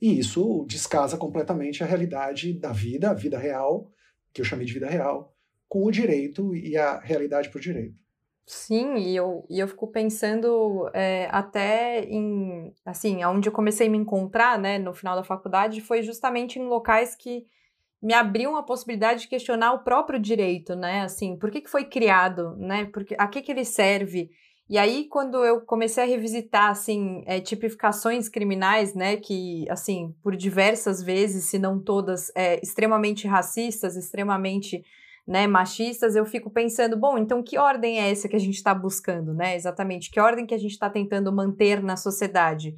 [0.00, 3.90] E isso descasa completamente a realidade da vida, a vida real,
[4.32, 5.34] que eu chamei de vida real,
[5.68, 7.98] com o direito e a realidade por direito.
[8.46, 13.90] Sim, e eu, e eu fico pensando é, até em, assim, onde eu comecei a
[13.90, 17.46] me encontrar, né, no final da faculdade, foi justamente em locais que
[18.02, 21.84] me abriam a possibilidade de questionar o próprio direito, né, assim, por que, que foi
[21.84, 24.30] criado, né, porque, a que que ele serve,
[24.70, 30.36] e aí, quando eu comecei a revisitar, assim, é, tipificações criminais, né, que, assim, por
[30.36, 34.84] diversas vezes, se não todas, é, extremamente racistas, extremamente
[35.26, 38.72] né, machistas, eu fico pensando, bom, então que ordem é essa que a gente está
[38.72, 39.56] buscando, né?
[39.56, 42.76] Exatamente, que ordem que a gente está tentando manter na sociedade?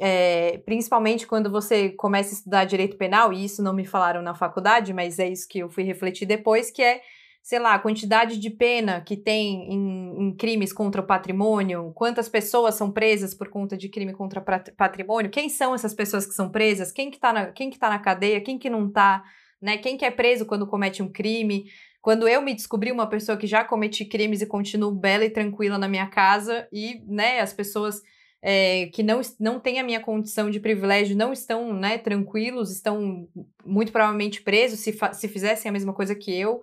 [0.00, 4.36] É, principalmente quando você começa a estudar direito penal, e isso não me falaram na
[4.36, 7.00] faculdade, mas é isso que eu fui refletir depois, que é,
[7.44, 12.28] sei lá, a quantidade de pena que tem em, em crimes contra o patrimônio, quantas
[12.28, 14.40] pessoas são presas por conta de crime contra
[14.76, 17.88] patrimônio, quem são essas pessoas que são presas, quem que tá na, quem que tá
[17.90, 19.22] na cadeia, quem que não está
[19.64, 19.78] né?
[19.78, 21.64] Quem que é preso quando comete um crime?
[22.02, 25.78] Quando eu me descobri uma pessoa que já cometi crimes e continuo bela e tranquila
[25.78, 28.02] na minha casa e, né, as pessoas
[28.42, 33.26] é, que não, não têm a minha condição de privilégio não estão né, tranquilos, estão
[33.64, 36.60] muito provavelmente presos se, se fizessem a mesma coisa que eu.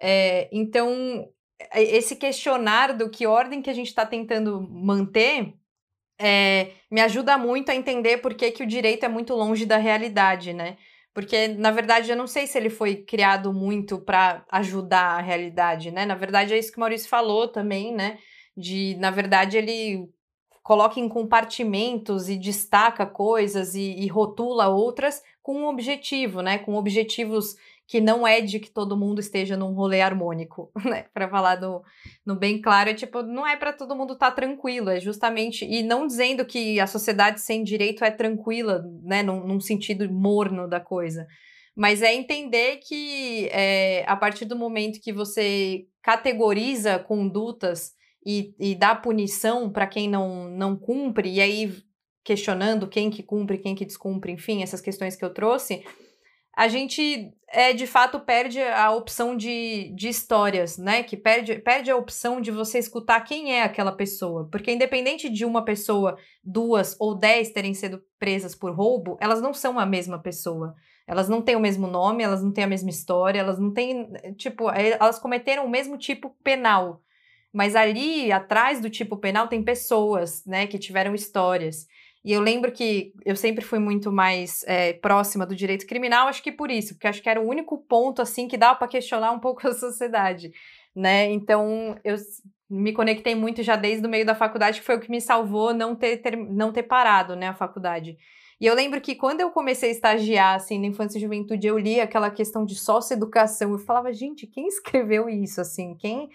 [0.00, 1.28] É, então,
[1.74, 5.54] esse questionar do que ordem que a gente está tentando manter
[6.18, 9.76] é, me ajuda muito a entender por que, que o direito é muito longe da
[9.76, 10.76] realidade, né?
[11.14, 15.90] Porque, na verdade, eu não sei se ele foi criado muito para ajudar a realidade,
[15.90, 16.06] né?
[16.06, 18.18] Na verdade, é isso que o Maurício falou também, né?
[18.56, 20.08] De, na verdade, ele
[20.62, 26.58] coloca em compartimentos e destaca coisas e, e rotula outras com um objetivo, né?
[26.58, 27.56] Com objetivos
[27.90, 31.06] que não é de que todo mundo esteja num rolê harmônico, né?
[31.12, 31.82] Para falar do,
[32.24, 35.64] no bem claro, é tipo, não é para todo mundo estar tá tranquilo, é justamente
[35.64, 39.24] e não dizendo que a sociedade sem direito é tranquila, né?
[39.24, 41.26] Num, num sentido morno da coisa,
[41.76, 47.90] mas é entender que é, a partir do momento que você categoriza condutas
[48.24, 51.74] e, e dá punição para quem não, não cumpre, e aí
[52.22, 55.82] questionando quem que cumpre, quem que descumpre, enfim, essas questões que eu trouxe
[56.56, 61.02] a gente é de fato perde a opção de, de histórias, né?
[61.02, 64.48] Que perde, perde a opção de você escutar quem é aquela pessoa.
[64.50, 69.52] Porque independente de uma pessoa, duas ou dez terem sido presas por roubo, elas não
[69.52, 70.74] são a mesma pessoa.
[71.06, 74.12] Elas não têm o mesmo nome, elas não têm a mesma história, elas não têm.
[74.36, 77.02] Tipo, é, elas cometeram o mesmo tipo penal.
[77.52, 81.86] Mas ali, atrás do tipo penal, tem pessoas, né, que tiveram histórias.
[82.24, 86.42] E eu lembro que eu sempre fui muito mais é, próxima do direito criminal, acho
[86.42, 89.30] que por isso, porque acho que era o único ponto assim que dava para questionar
[89.32, 90.52] um pouco a sociedade,
[90.94, 91.30] né?
[91.30, 92.16] Então eu
[92.68, 95.74] me conectei muito já desde o meio da faculdade, que foi o que me salvou
[95.74, 98.16] não ter, ter, não ter parado, né, a faculdade.
[98.60, 101.78] E eu lembro que quando eu comecei a estagiar, assim, na infância e juventude, eu
[101.78, 103.72] li aquela questão de socioeducação.
[103.72, 105.96] Eu falava, gente, quem escreveu isso, assim?
[105.98, 106.28] Quem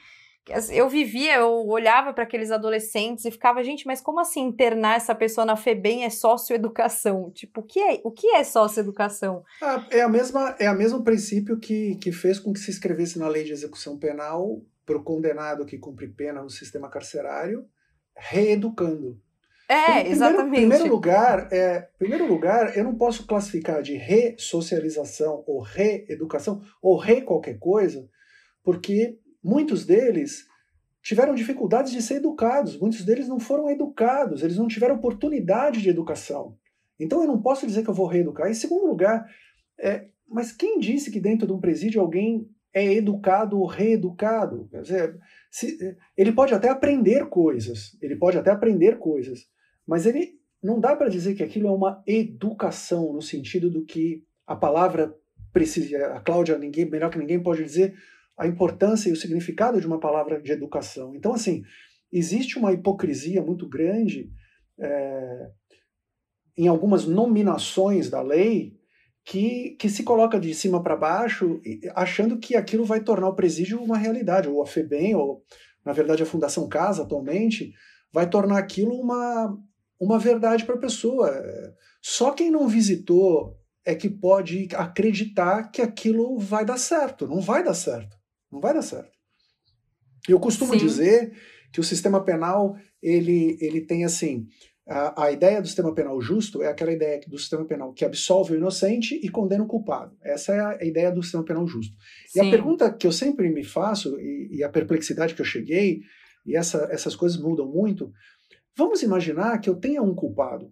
[0.72, 5.16] eu vivia, eu olhava para aqueles adolescentes e ficava, gente, mas como assim internar essa
[5.16, 7.32] pessoa na FEBEM é socioeducação?
[7.32, 9.44] Tipo, o que é, o que é socioeducação?
[9.62, 13.18] Ah, é, a mesma, é o mesmo princípio que, que fez com que se escrevesse
[13.18, 17.66] na lei de execução penal para o condenado que cumpre pena no sistema carcerário,
[18.16, 19.20] reeducando.
[19.68, 20.60] É, primeiro, exatamente.
[20.60, 27.22] Primeiro lugar, é, primeiro lugar, eu não posso classificar de ressocialização ou reeducação ou re
[27.22, 28.08] qualquer coisa,
[28.64, 30.48] porque Muitos deles
[31.04, 35.88] tiveram dificuldades de ser educados, muitos deles não foram educados, eles não tiveram oportunidade de
[35.88, 36.58] educação.
[37.00, 38.50] Então eu não posso dizer que eu vou reeducar.
[38.50, 39.24] Em segundo lugar,
[39.78, 44.68] é, mas quem disse que dentro de um presídio alguém é educado ou reeducado?
[44.72, 45.20] Quer dizer,
[45.52, 49.48] se, ele pode até aprender coisas, ele pode até aprender coisas,
[49.86, 54.24] mas ele não dá para dizer que aquilo é uma educação no sentido do que
[54.48, 55.16] a palavra
[55.54, 56.16] precisa.
[56.16, 57.94] A Cláudia, ninguém melhor que ninguém pode dizer
[58.38, 61.16] a importância e o significado de uma palavra de educação.
[61.16, 61.64] Então, assim,
[62.12, 64.30] existe uma hipocrisia muito grande
[64.80, 65.48] é,
[66.58, 68.74] em algumas nominações da lei
[69.24, 71.60] que, que se coloca de cima para baixo,
[71.96, 75.44] achando que aquilo vai tornar o presídio uma realidade, ou a FEBEM, ou
[75.84, 77.74] na verdade a Fundação Casa atualmente,
[78.14, 79.58] vai tornar aquilo uma,
[80.00, 81.32] uma verdade para a pessoa.
[82.02, 87.28] Só quem não visitou é que pode acreditar que aquilo vai dar certo.
[87.28, 88.18] Não vai dar certo.
[88.52, 89.12] Não vai dar certo.
[90.28, 90.80] Eu costumo Sim.
[90.80, 91.34] dizer
[91.72, 94.48] que o sistema penal ele, ele tem assim
[94.88, 98.54] a, a, ideia do sistema penal justo é aquela ideia do sistema penal que absolve
[98.54, 100.16] o inocente e condena o culpado.
[100.22, 101.96] Essa é a ideia do sistema penal justo.
[102.28, 102.40] Sim.
[102.40, 106.02] E a pergunta que eu sempre me faço, e, e a perplexidade que eu cheguei,
[106.46, 108.14] e essa, essas coisas mudam muito,
[108.78, 110.72] vamos imaginar que eu tenha um culpado.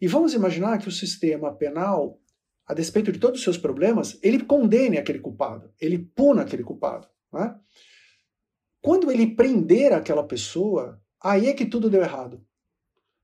[0.00, 2.18] E vamos imaginar que o sistema penal
[2.66, 7.06] a despeito de todos os seus problemas, ele condene aquele culpado, ele puna aquele culpado.
[7.32, 7.54] Né?
[8.80, 12.44] Quando ele prender aquela pessoa, aí é que tudo deu errado.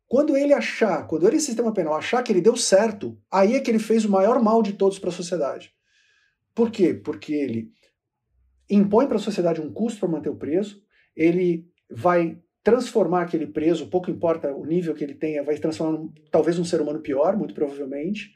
[0.07, 3.71] Quando ele achar, quando ele, sistema penal, achar que ele deu certo, aí é que
[3.71, 5.73] ele fez o maior mal de todos para a sociedade.
[6.55, 6.93] Por quê?
[6.93, 7.73] Porque ele
[8.69, 10.83] impõe para a sociedade um custo para manter o preso,
[11.15, 16.59] ele vai transformar aquele preso, pouco importa o nível que ele tenha, vai transformar talvez
[16.59, 18.35] um ser humano pior, muito provavelmente.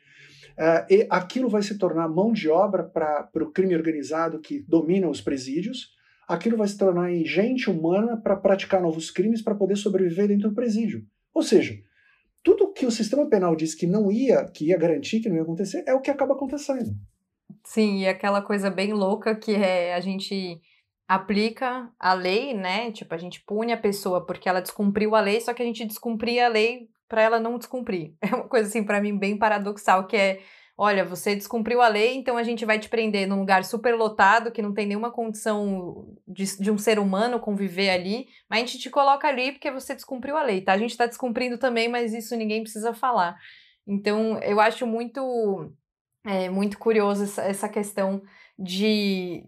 [0.56, 5.08] Uh, e aquilo vai se tornar mão de obra para o crime organizado que domina
[5.08, 5.92] os presídios,
[6.28, 10.54] aquilo vai se tornar gente humana para praticar novos crimes para poder sobreviver dentro do
[10.54, 11.04] presídio.
[11.34, 11.76] Ou seja,
[12.42, 15.42] tudo que o sistema penal diz que não ia, que ia garantir que não ia
[15.42, 16.94] acontecer, é o que acaba acontecendo.
[17.64, 20.60] Sim, e aquela coisa bem louca que é a gente
[21.08, 22.92] aplica a lei, né?
[22.92, 25.84] Tipo, a gente pune a pessoa porque ela descumpriu a lei, só que a gente
[25.84, 28.14] descumpria a lei para ela não descumprir.
[28.22, 30.40] É uma coisa assim para mim bem paradoxal, que é
[30.76, 34.50] olha, você descumpriu a lei, então a gente vai te prender num lugar super lotado,
[34.50, 38.78] que não tem nenhuma condição de, de um ser humano conviver ali, mas a gente
[38.78, 40.72] te coloca ali porque você descumpriu a lei, tá?
[40.72, 43.38] A gente está descumprindo também, mas isso ninguém precisa falar.
[43.86, 45.72] Então, eu acho muito,
[46.24, 48.22] é, muito curioso essa, essa questão
[48.58, 49.44] de,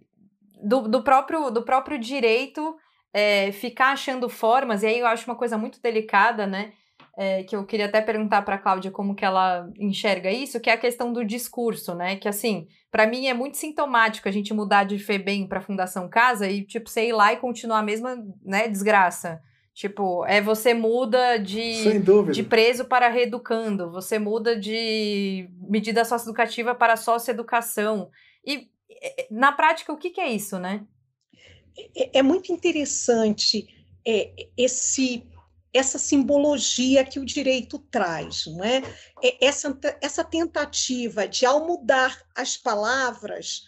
[0.62, 2.76] do, do, próprio, do próprio direito
[3.12, 6.72] é, ficar achando formas, e aí eu acho uma coisa muito delicada, né?
[7.16, 10.68] É, que eu queria até perguntar para a Cláudia como que ela enxerga isso, que
[10.68, 12.16] é a questão do discurso, né?
[12.16, 16.46] Que assim, para mim é muito sintomático a gente mudar de FEBEM para Fundação Casa
[16.46, 19.40] e tipo você ir lá e continuar a mesma, né, desgraça.
[19.72, 22.00] Tipo, é você muda de,
[22.32, 28.10] de preso para reeducando, você muda de medida socioeducativa para socioeducação.
[28.44, 28.70] E
[29.30, 30.82] na prática, o que, que é isso, né?
[31.94, 33.66] É, é muito interessante
[34.06, 35.26] é, esse
[35.72, 38.82] essa simbologia que o direito traz, não é?
[39.40, 43.66] Essa, essa tentativa de, ao mudar as palavras,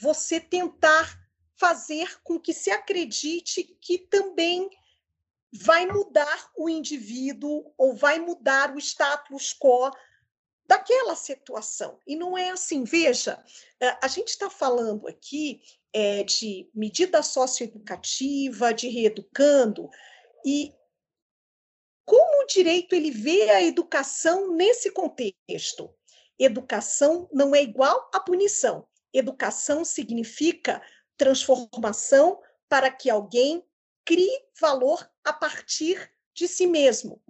[0.00, 1.18] você tentar
[1.56, 4.68] fazer com que se acredite que também
[5.52, 9.90] vai mudar o indivíduo ou vai mudar o status quo
[10.66, 11.98] daquela situação.
[12.06, 12.84] E não é assim.
[12.84, 13.42] Veja,
[14.00, 15.60] a gente está falando aqui
[15.92, 19.90] é, de medida socioeducativa, de reeducando,
[20.44, 20.74] e
[22.04, 25.94] como o direito ele vê a educação nesse contexto?
[26.38, 28.88] Educação não é igual a punição.
[29.12, 30.82] Educação significa
[31.16, 33.64] transformação para que alguém
[34.04, 37.22] crie valor a partir de si mesmo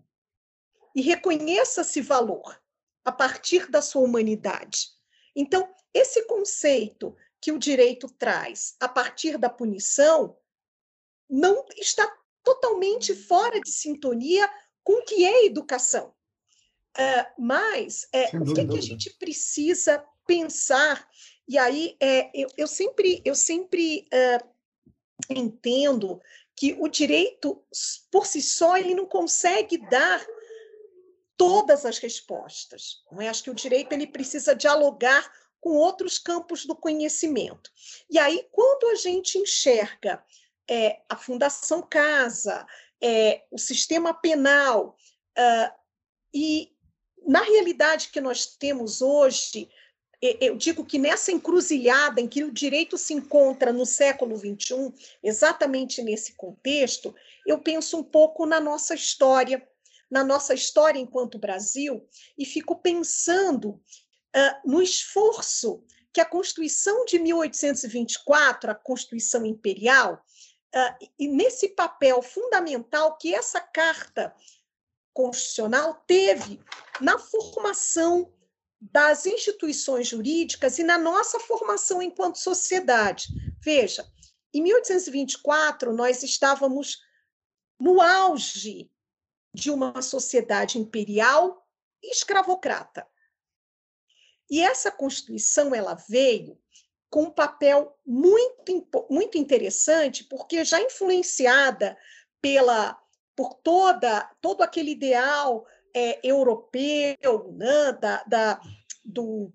[0.94, 2.60] e reconheça esse valor
[3.04, 4.88] a partir da sua humanidade.
[5.34, 10.38] Então, esse conceito que o direito traz a partir da punição
[11.28, 12.06] não está
[12.42, 14.48] totalmente fora de sintonia
[14.82, 16.14] com o que é educação.
[16.96, 21.08] Uh, mas é, o que, é que, a gente precisa pensar?
[21.48, 24.48] E aí é, eu, eu, sempre, eu sempre uh,
[25.28, 26.20] entendo
[26.56, 27.62] que o direito,
[28.10, 30.24] por si só, ele não consegue dar
[31.36, 33.02] todas as respostas.
[33.10, 33.28] Não é?
[33.28, 37.70] Acho que o direito ele precisa dialogar com outros campos do conhecimento.
[38.10, 40.22] E aí, quando a gente enxerga
[40.70, 42.64] é, a Fundação Casa,
[43.02, 44.96] é, o sistema penal,
[45.36, 45.74] uh,
[46.32, 46.72] e
[47.26, 49.68] na realidade que nós temos hoje,
[50.22, 54.92] eu digo que nessa encruzilhada em que o direito se encontra no século XXI,
[55.22, 57.14] exatamente nesse contexto,
[57.46, 59.66] eu penso um pouco na nossa história,
[60.10, 62.06] na nossa história enquanto Brasil,
[62.38, 63.80] e fico pensando uh,
[64.70, 70.22] no esforço que a Constituição de 1824, a Constituição Imperial,
[71.18, 74.34] e nesse papel fundamental que essa carta
[75.12, 76.60] constitucional teve
[77.00, 78.32] na formação
[78.80, 83.28] das instituições jurídicas e na nossa formação enquanto sociedade.
[83.62, 84.08] Veja,
[84.54, 86.98] em 1824 nós estávamos
[87.78, 88.90] no auge
[89.52, 91.66] de uma sociedade imperial
[92.02, 93.06] escravocrata.
[94.48, 96.58] E essa Constituição ela veio
[97.10, 101.98] com um papel muito, muito interessante, porque já influenciada
[102.40, 102.96] pela
[103.36, 108.60] por toda todo aquele ideal é, europeu né, da, da,
[109.04, 109.52] do,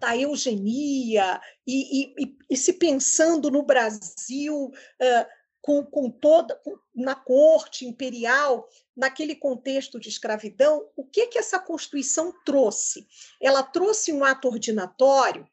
[0.00, 5.26] da eugenia e, e, e, se pensando no Brasil uh,
[5.60, 11.58] com, com toda com, na corte imperial naquele contexto de escravidão o que que essa
[11.58, 13.06] constituição trouxe?
[13.40, 15.46] Ela trouxe um ato ordinatório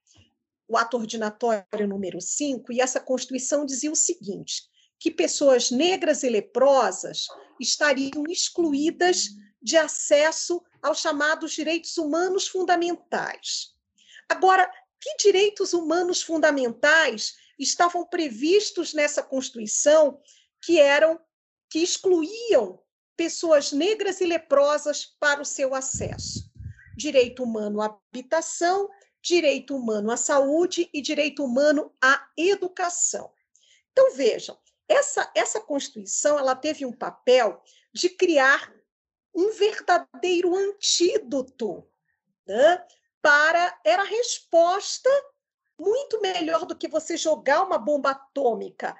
[0.69, 6.29] o ato ordinatório número 5, e essa Constituição dizia o seguinte: que pessoas negras e
[6.29, 7.25] leprosas
[7.59, 9.29] estariam excluídas
[9.61, 13.73] de acesso aos chamados direitos humanos fundamentais.
[14.29, 20.21] Agora, que direitos humanos fundamentais estavam previstos nessa Constituição
[20.61, 21.19] que eram
[21.69, 22.79] que excluíam
[23.17, 26.49] pessoas negras e leprosas para o seu acesso?
[26.95, 28.89] Direito humano à habitação,
[29.21, 33.31] direito humano à saúde e direito humano à educação.
[33.91, 34.57] Então, vejam,
[34.87, 37.61] essa, essa Constituição ela teve um papel
[37.93, 38.73] de criar
[39.33, 41.87] um verdadeiro antídoto
[42.47, 42.83] né,
[43.21, 43.79] para.
[43.85, 45.09] Era a resposta
[45.79, 48.97] muito melhor do que você jogar uma bomba atômica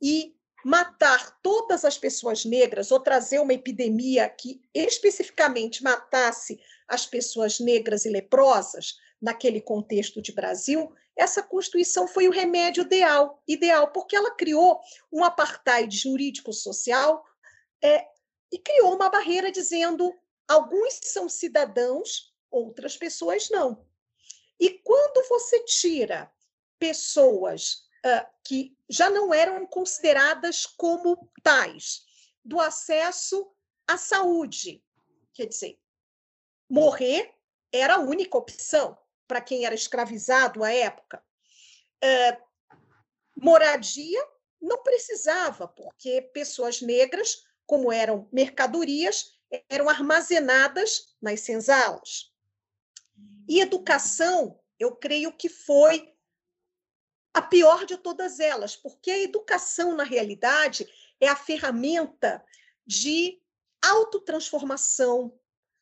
[0.00, 7.58] e matar todas as pessoas negras ou trazer uma epidemia que especificamente matasse as pessoas
[7.58, 14.16] negras e leprosas, naquele contexto de Brasil, essa Constituição foi o remédio ideal, ideal porque
[14.16, 14.80] ela criou
[15.12, 17.24] um apartheid jurídico-social
[17.80, 18.04] é,
[18.50, 20.12] e criou uma barreira dizendo
[20.48, 23.86] alguns são cidadãos, outras pessoas não.
[24.58, 26.30] E quando você tira
[26.78, 32.04] pessoas uh, que já não eram consideradas como tais
[32.44, 33.50] do acesso
[33.86, 34.84] à saúde,
[35.32, 35.78] quer dizer,
[36.68, 37.32] morrer
[37.72, 38.98] era a única opção
[39.32, 41.24] para quem era escravizado à época.
[42.04, 42.42] Uh,
[43.34, 44.22] moradia
[44.60, 49.38] não precisava, porque pessoas negras, como eram mercadorias,
[49.70, 52.30] eram armazenadas nas senzalas.
[53.48, 56.14] E educação, eu creio que foi
[57.32, 60.86] a pior de todas elas, porque a educação, na realidade,
[61.18, 62.44] é a ferramenta
[62.86, 63.40] de
[63.80, 65.32] autotransformação,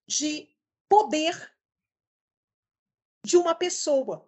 [0.06, 0.48] de
[0.88, 1.52] poder
[3.24, 4.26] de uma pessoa,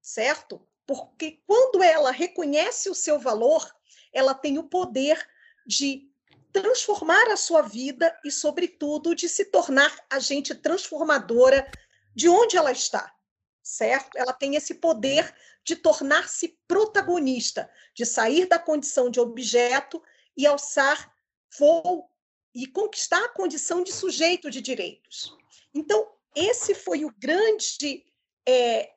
[0.00, 0.66] certo?
[0.86, 3.74] Porque quando ela reconhece o seu valor,
[4.12, 5.28] ela tem o poder
[5.66, 6.08] de
[6.52, 11.70] transformar a sua vida e, sobretudo, de se tornar agente transformadora
[12.14, 13.14] de onde ela está,
[13.62, 14.16] certo?
[14.16, 20.02] Ela tem esse poder de tornar-se protagonista, de sair da condição de objeto
[20.36, 21.12] e alçar
[21.58, 22.08] voo
[22.54, 25.36] e conquistar a condição de sujeito de direitos.
[25.74, 28.04] Então, esse foi o grande,
[28.46, 28.92] é,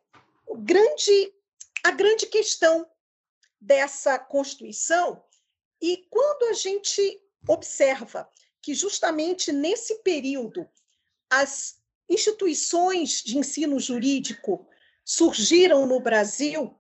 [0.45, 1.33] o grande,
[1.85, 2.85] a grande questão
[3.59, 5.23] dessa Constituição.
[5.81, 8.29] E quando a gente observa
[8.61, 10.69] que justamente nesse período
[11.29, 14.67] as instituições de ensino jurídico
[15.05, 16.77] surgiram no Brasil,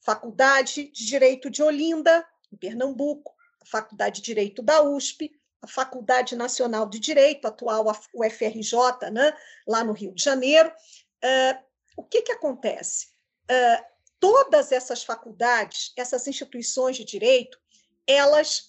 [0.00, 3.34] Faculdade de Direito de Olinda, em Pernambuco,
[3.66, 9.34] Faculdade de Direito da USP, a Faculdade Nacional de Direito, atual UFRJ, né,
[9.66, 10.68] lá no Rio de Janeiro.
[10.68, 11.64] Uh,
[11.96, 13.08] o que, que acontece?
[13.50, 13.84] Uh,
[14.20, 17.58] todas essas faculdades, essas instituições de direito,
[18.06, 18.68] elas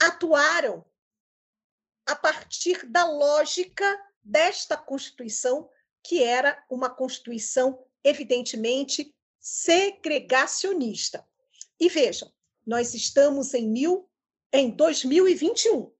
[0.00, 0.84] atuaram
[2.06, 3.86] a partir da lógica
[4.22, 5.68] desta Constituição,
[6.02, 11.26] que era uma Constituição, evidentemente, segregacionista.
[11.78, 12.32] E vejam,
[12.66, 14.09] nós estamos em, mil,
[14.52, 15.92] em 2021,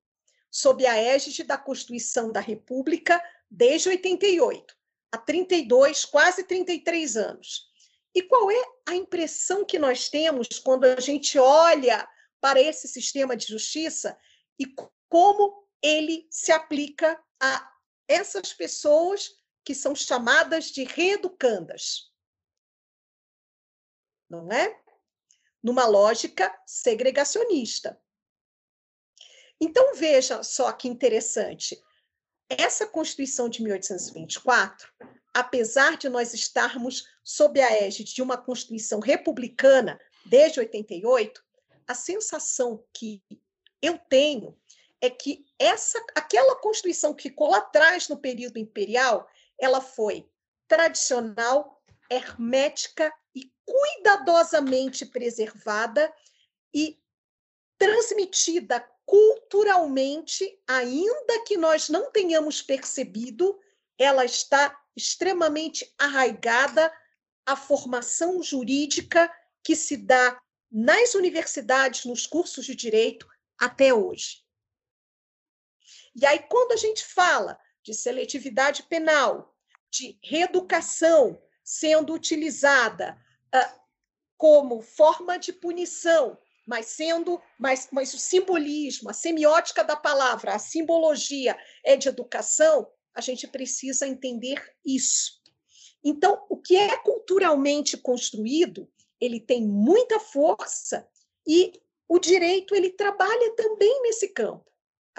[0.50, 4.76] sob a égide da Constituição da República desde 88,
[5.12, 7.68] há 32, quase 33 anos.
[8.14, 12.08] E qual é a impressão que nós temos quando a gente olha
[12.40, 14.18] para esse sistema de justiça
[14.58, 14.66] e
[15.08, 17.70] como ele se aplica a
[18.08, 19.30] essas pessoas
[19.64, 22.12] que são chamadas de reeducandas.
[24.28, 24.80] Não é?
[25.62, 28.00] Numa lógica segregacionista.
[29.60, 31.80] Então, veja só que interessante.
[32.48, 34.88] Essa Constituição de 1824,
[35.34, 41.42] apesar de nós estarmos sob a égide de uma Constituição republicana desde 88,
[41.86, 43.22] a sensação que
[43.82, 44.56] eu tenho
[45.00, 50.28] é que essa, aquela Constituição que ficou lá atrás no período imperial, ela foi
[50.68, 56.12] tradicional, hermética e cuidadosamente preservada
[56.74, 57.00] e
[57.78, 63.60] transmitida culturalmente, ainda que nós não tenhamos percebido,
[63.98, 66.92] ela está extremamente arraigada
[67.44, 69.28] à formação jurídica
[69.64, 70.40] que se dá
[70.70, 73.26] nas universidades, nos cursos de direito,
[73.58, 74.44] até hoje.
[76.14, 79.56] E aí, quando a gente fala de seletividade penal,
[79.90, 83.20] de reeducação sendo utilizada
[83.52, 83.80] uh,
[84.36, 86.38] como forma de punição,
[86.70, 92.88] mas sendo, mas, mas o simbolismo, a semiótica da palavra, a simbologia é de educação,
[93.12, 95.40] a gente precisa entender isso.
[96.02, 98.88] Então, o que é culturalmente construído,
[99.20, 101.06] ele tem muita força
[101.44, 101.72] e
[102.08, 104.70] o direito ele trabalha também nesse campo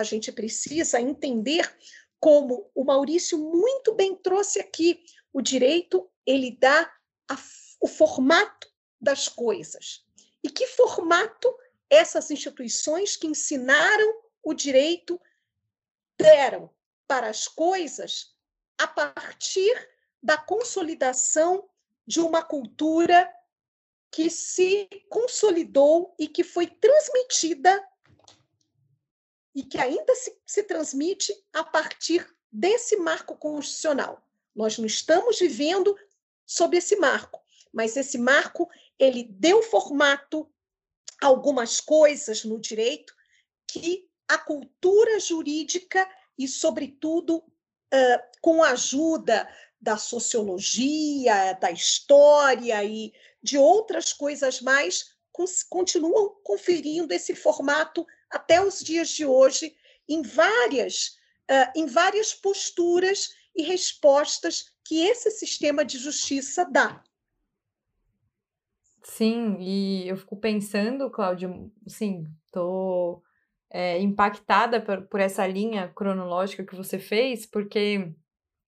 [0.01, 1.73] a gente precisa entender
[2.19, 6.91] como o Maurício muito bem trouxe aqui, o direito ele dá
[7.29, 7.37] a,
[7.79, 8.67] o formato
[8.99, 10.05] das coisas.
[10.43, 11.53] E que formato
[11.89, 15.19] essas instituições que ensinaram o direito
[16.17, 16.69] deram
[17.07, 18.35] para as coisas
[18.77, 19.89] a partir
[20.23, 21.69] da consolidação
[22.07, 23.31] de uma cultura
[24.09, 27.87] que se consolidou e que foi transmitida
[29.53, 34.25] e que ainda se, se transmite a partir desse marco constitucional.
[34.55, 35.97] Nós não estamos vivendo
[36.45, 38.69] sob esse marco, mas esse marco
[39.01, 40.47] ele deu formato
[41.19, 43.11] a algumas coisas no direito
[43.67, 47.43] que a cultura jurídica e, sobretudo,
[48.41, 49.49] com a ajuda
[49.81, 55.15] da sociologia, da história e de outras coisas mais,
[55.67, 59.75] continuam conferindo esse formato até os dias de hoje
[60.07, 61.17] em várias,
[61.75, 67.03] em várias posturas e respostas que esse sistema de justiça dá.
[69.03, 73.21] Sim, e eu fico pensando, Cláudio, sim, tô
[73.69, 78.13] é, impactada por, por essa linha cronológica que você fez, porque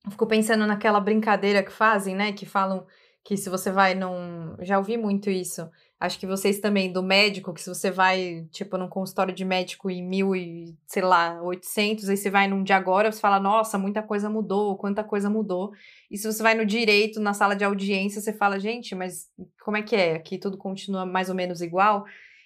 [0.05, 2.33] eu fico pensando naquela brincadeira que fazem, né?
[2.33, 2.87] Que falam
[3.23, 4.57] que se você vai num.
[4.61, 5.69] Já ouvi muito isso.
[6.03, 9.89] Acho que vocês também, do médico, que se você vai, tipo, num consultório de médico
[9.89, 13.77] em mil e, sei lá, oitocentos, aí você vai num de agora, você fala, nossa,
[13.77, 15.71] muita coisa mudou, quanta coisa mudou.
[16.11, 19.29] E se você vai no direito, na sala de audiência, você fala, gente, mas
[19.63, 20.15] como é que é?
[20.15, 22.03] Aqui tudo continua mais ou menos igual.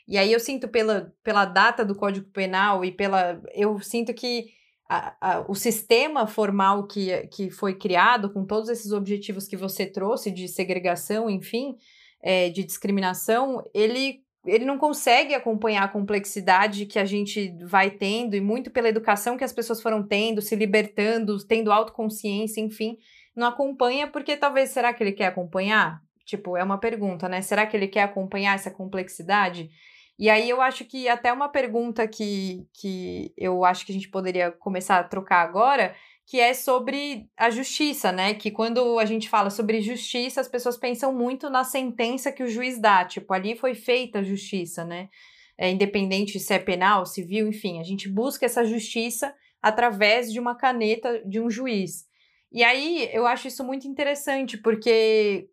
[0.08, 3.42] E aí eu sinto pela, pela data do Código Penal e pela.
[3.56, 4.50] Eu sinto que
[4.88, 9.88] a, a, o sistema formal que, que foi criado, com todos esses objetivos que você
[9.88, 11.76] trouxe de segregação, enfim,
[12.28, 18.36] é, de discriminação, ele, ele não consegue acompanhar a complexidade que a gente vai tendo,
[18.36, 22.98] e muito pela educação que as pessoas foram tendo, se libertando, tendo autoconsciência, enfim,
[23.34, 26.02] não acompanha porque talvez, será que ele quer acompanhar?
[26.26, 27.42] Tipo, é uma pergunta, né?
[27.42, 29.70] Será que ele quer acompanhar essa complexidade?
[30.20, 34.10] E aí eu acho que até uma pergunta que, que eu acho que a gente
[34.10, 35.96] poderia começar a trocar agora,
[36.28, 38.34] que é sobre a justiça, né?
[38.34, 42.50] Que quando a gente fala sobre justiça, as pessoas pensam muito na sentença que o
[42.50, 45.08] juiz dá, tipo, ali foi feita a justiça, né?
[45.58, 50.54] É, independente se é penal, civil, enfim, a gente busca essa justiça através de uma
[50.54, 52.06] caneta de um juiz.
[52.52, 55.50] E aí eu acho isso muito interessante, porque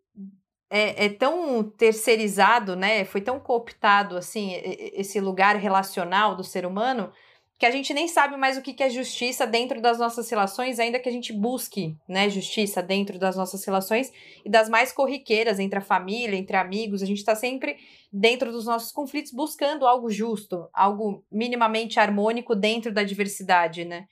[0.69, 3.05] é, é, tão terceirizado, né?
[3.05, 4.53] Foi tão cooptado assim
[4.93, 7.13] esse lugar relacional do ser humano
[7.59, 10.99] que a gente nem sabe mais o que é justiça dentro das nossas relações, ainda
[10.99, 14.13] que a gente busque, né, justiça dentro das nossas relações
[14.45, 17.77] e das mais corriqueiras entre a família, entre amigos, a gente está sempre
[18.13, 24.07] dentro dos nossos conflitos buscando algo justo, algo minimamente harmônico dentro da diversidade, né?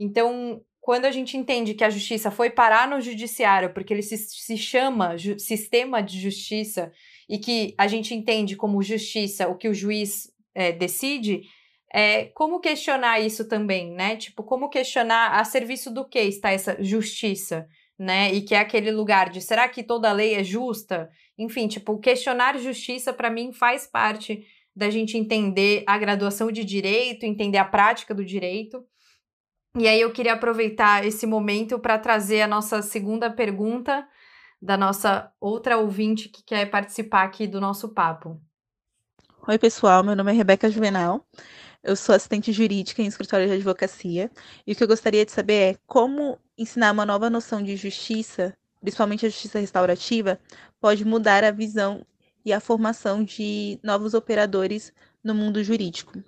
[0.00, 4.16] Então, quando a gente entende que a justiça foi parar no judiciário, porque ele se,
[4.16, 6.92] se chama sistema de justiça,
[7.28, 11.42] e que a gente entende como justiça o que o juiz é, decide,
[11.92, 14.16] é, como questionar isso também, né?
[14.16, 17.66] Tipo, como questionar a serviço do que está essa justiça,
[17.98, 18.32] né?
[18.32, 21.08] E que é aquele lugar de será que toda lei é justa?
[21.38, 27.24] Enfim, tipo, questionar justiça para mim faz parte da gente entender a graduação de direito,
[27.24, 28.84] entender a prática do direito.
[29.78, 34.06] E aí eu queria aproveitar esse momento para trazer a nossa segunda pergunta
[34.60, 38.40] da nossa outra ouvinte que quer participar aqui do nosso papo.
[39.46, 41.24] Oi, pessoal, meu nome é Rebeca Juvenal.
[41.86, 44.28] Eu sou assistente jurídica em escritório de advocacia
[44.66, 48.52] e o que eu gostaria de saber é como ensinar uma nova noção de justiça,
[48.80, 50.36] principalmente a justiça restaurativa,
[50.80, 52.04] pode mudar a visão
[52.44, 56.20] e a formação de novos operadores no mundo jurídico.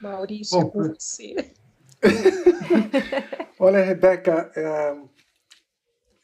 [0.00, 1.52] Maurício, Bom, é você.
[3.60, 4.96] Olha, Rebeca, é,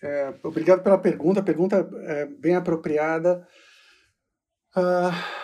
[0.03, 1.41] é, obrigado pela pergunta.
[1.41, 3.47] A pergunta é bem apropriada.
[4.74, 5.41] Uh,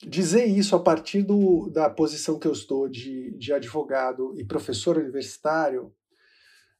[0.00, 4.96] dizer isso a partir do, da posição que eu estou de, de advogado e professor
[4.96, 5.92] universitário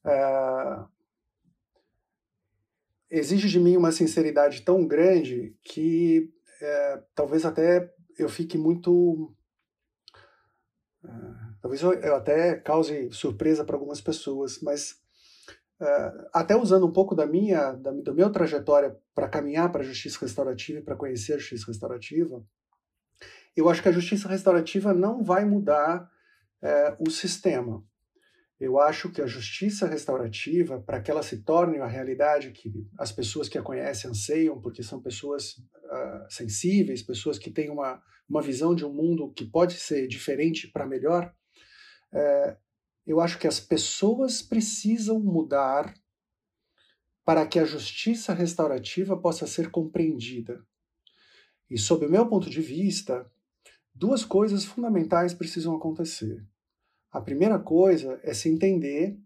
[0.04, 0.88] uh,
[3.10, 6.30] exige de mim uma sinceridade tão grande que
[6.62, 9.34] uh, talvez até eu fique muito.
[11.02, 14.96] Uh, talvez eu, eu, até cause surpresa para algumas pessoas, mas
[16.32, 20.18] até usando um pouco da minha, da, do meu trajetória para caminhar para a justiça
[20.20, 22.44] restaurativa e para conhecer a justiça restaurativa,
[23.57, 26.11] eu acho que a justiça restaurativa não vai mudar
[26.62, 27.84] uh, o sistema.
[28.61, 33.12] Eu acho que a justiça restaurativa, para que ela se torne a realidade que as
[33.12, 38.42] pessoas que a conhecem anseiam, porque são pessoas uh, sensíveis, pessoas que têm uma, uma
[38.42, 41.32] visão de um mundo que pode ser diferente para melhor,
[42.12, 42.57] uh,
[43.07, 45.94] eu acho que as pessoas precisam mudar
[47.24, 50.64] para que a justiça restaurativa possa ser compreendida.
[51.70, 53.30] E, sob o meu ponto de vista,
[53.99, 56.44] duas coisas fundamentais precisam acontecer.
[57.11, 59.18] A primeira coisa é se entender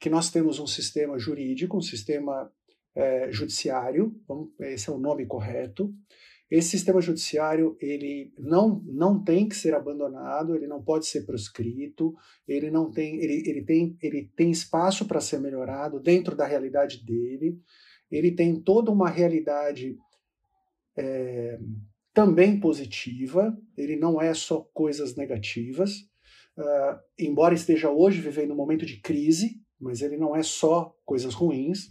[0.00, 2.50] que nós temos um sistema jurídico, um sistema
[2.94, 4.14] é, judiciário,
[4.60, 5.94] esse é o nome correto.
[6.50, 12.14] Esse sistema judiciário ele não, não tem que ser abandonado, ele não pode ser proscrito,
[12.46, 17.04] ele não tem ele, ele tem ele tem espaço para ser melhorado dentro da realidade
[17.04, 17.60] dele.
[18.10, 19.98] Ele tem toda uma realidade
[20.96, 21.58] é,
[22.16, 23.54] também positiva.
[23.76, 26.08] Ele não é só coisas negativas
[26.56, 31.34] uh, embora esteja hoje vivendo um momento de crise, mas ele não é só coisas
[31.34, 31.88] ruins.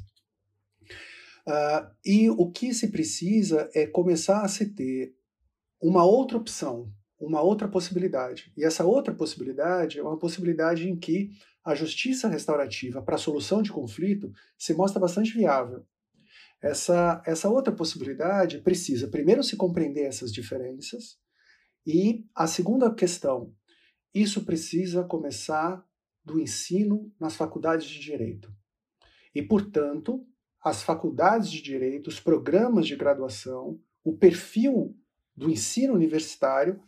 [1.47, 5.15] Uh, e o que se precisa é começar a se ter
[5.79, 8.51] uma outra opção, uma outra possibilidade.
[8.57, 11.29] E essa outra possibilidade é uma possibilidade em que
[11.63, 15.85] a justiça restaurativa para a solução de conflito se mostra bastante viável.
[16.65, 21.19] Essa, essa outra possibilidade precisa primeiro se compreender essas diferenças,
[21.85, 23.53] e a segunda questão,
[24.11, 25.85] isso precisa começar
[26.23, 28.51] do ensino nas faculdades de direito.
[29.35, 30.25] E, portanto,
[30.59, 34.97] as faculdades de direito, os programas de graduação, o perfil
[35.35, 36.81] do ensino universitário,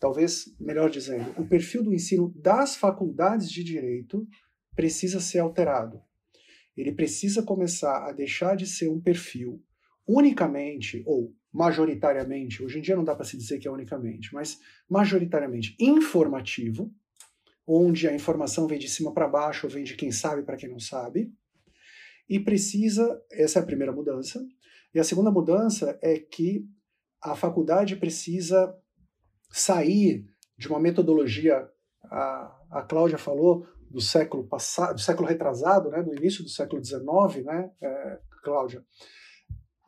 [0.00, 4.26] talvez melhor dizendo, o perfil do ensino das faculdades de direito
[4.74, 6.02] precisa ser alterado.
[6.76, 9.62] Ele precisa começar a deixar de ser um perfil
[10.06, 14.58] unicamente ou majoritariamente, hoje em dia não dá para se dizer que é unicamente, mas
[14.88, 16.90] majoritariamente informativo,
[17.66, 20.80] onde a informação vem de cima para baixo, vem de quem sabe para quem não
[20.80, 21.32] sabe,
[22.28, 24.42] e precisa, essa é a primeira mudança,
[24.94, 26.66] e a segunda mudança é que
[27.22, 28.74] a faculdade precisa
[29.50, 31.68] sair de uma metodologia,
[32.04, 36.82] a, a Cláudia falou, do século passado, do século retrasado, né, do início do século
[36.82, 38.82] XIX, né, é, Cláudia,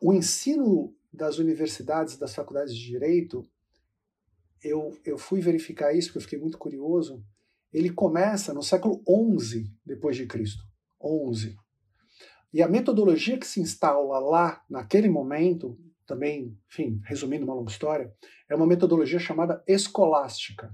[0.01, 3.43] o ensino das universidades, das faculdades de direito,
[4.63, 7.23] eu, eu fui verificar isso porque eu fiquei muito curioso.
[7.73, 9.01] Ele começa no século
[9.39, 10.63] XI depois de Cristo,
[11.01, 11.55] 11.
[12.53, 18.13] E a metodologia que se instala lá naquele momento, também, enfim, resumindo uma longa história,
[18.49, 20.73] é uma metodologia chamada escolástica.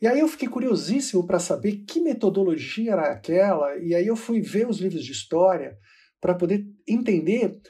[0.00, 4.40] E aí eu fiquei curiosíssimo para saber que metodologia era aquela, e aí eu fui
[4.40, 5.76] ver os livros de história
[6.20, 7.60] para poder entender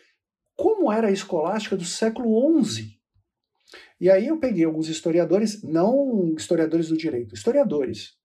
[0.56, 2.98] como era a escolástica do século XI.
[4.00, 8.16] E aí eu peguei alguns historiadores, não historiadores do direito, historiadores,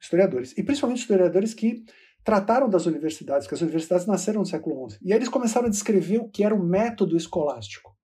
[0.00, 1.84] historiadores, e principalmente historiadores que
[2.24, 4.98] trataram das universidades, que as universidades nasceram no século XI.
[5.02, 7.96] E aí eles começaram a descrever o que era o método escolástico.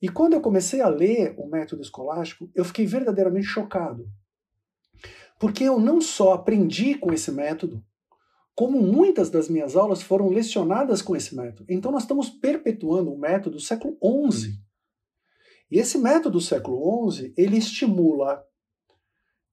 [0.00, 4.08] E quando eu comecei a ler o método escolástico, eu fiquei verdadeiramente chocado.
[5.38, 7.84] Porque eu não só aprendi com esse método,
[8.54, 11.70] como muitas das minhas aulas foram lecionadas com esse método.
[11.70, 13.98] Então nós estamos perpetuando o método do século
[14.32, 14.58] XI.
[15.70, 18.42] E esse método do século XI, ele estimula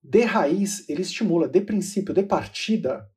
[0.02, 3.10] de raiz, ele estimula de princípio, de partida,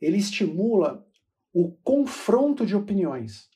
[0.00, 1.04] ele estimula
[1.52, 3.47] o confronto de opiniões.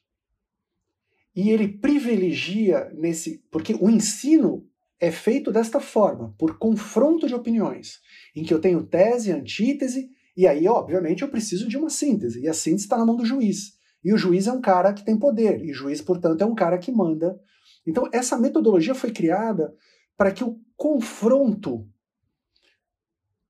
[1.34, 3.42] E ele privilegia nesse.
[3.50, 4.66] Porque o ensino
[5.00, 8.00] é feito desta forma, por confronto de opiniões,
[8.36, 12.40] em que eu tenho tese, antítese, e aí, obviamente, eu preciso de uma síntese.
[12.40, 13.76] E a síntese está na mão do juiz.
[14.04, 16.54] E o juiz é um cara que tem poder, e o juiz, portanto, é um
[16.54, 17.38] cara que manda.
[17.86, 19.74] Então, essa metodologia foi criada
[20.16, 21.88] para que o confronto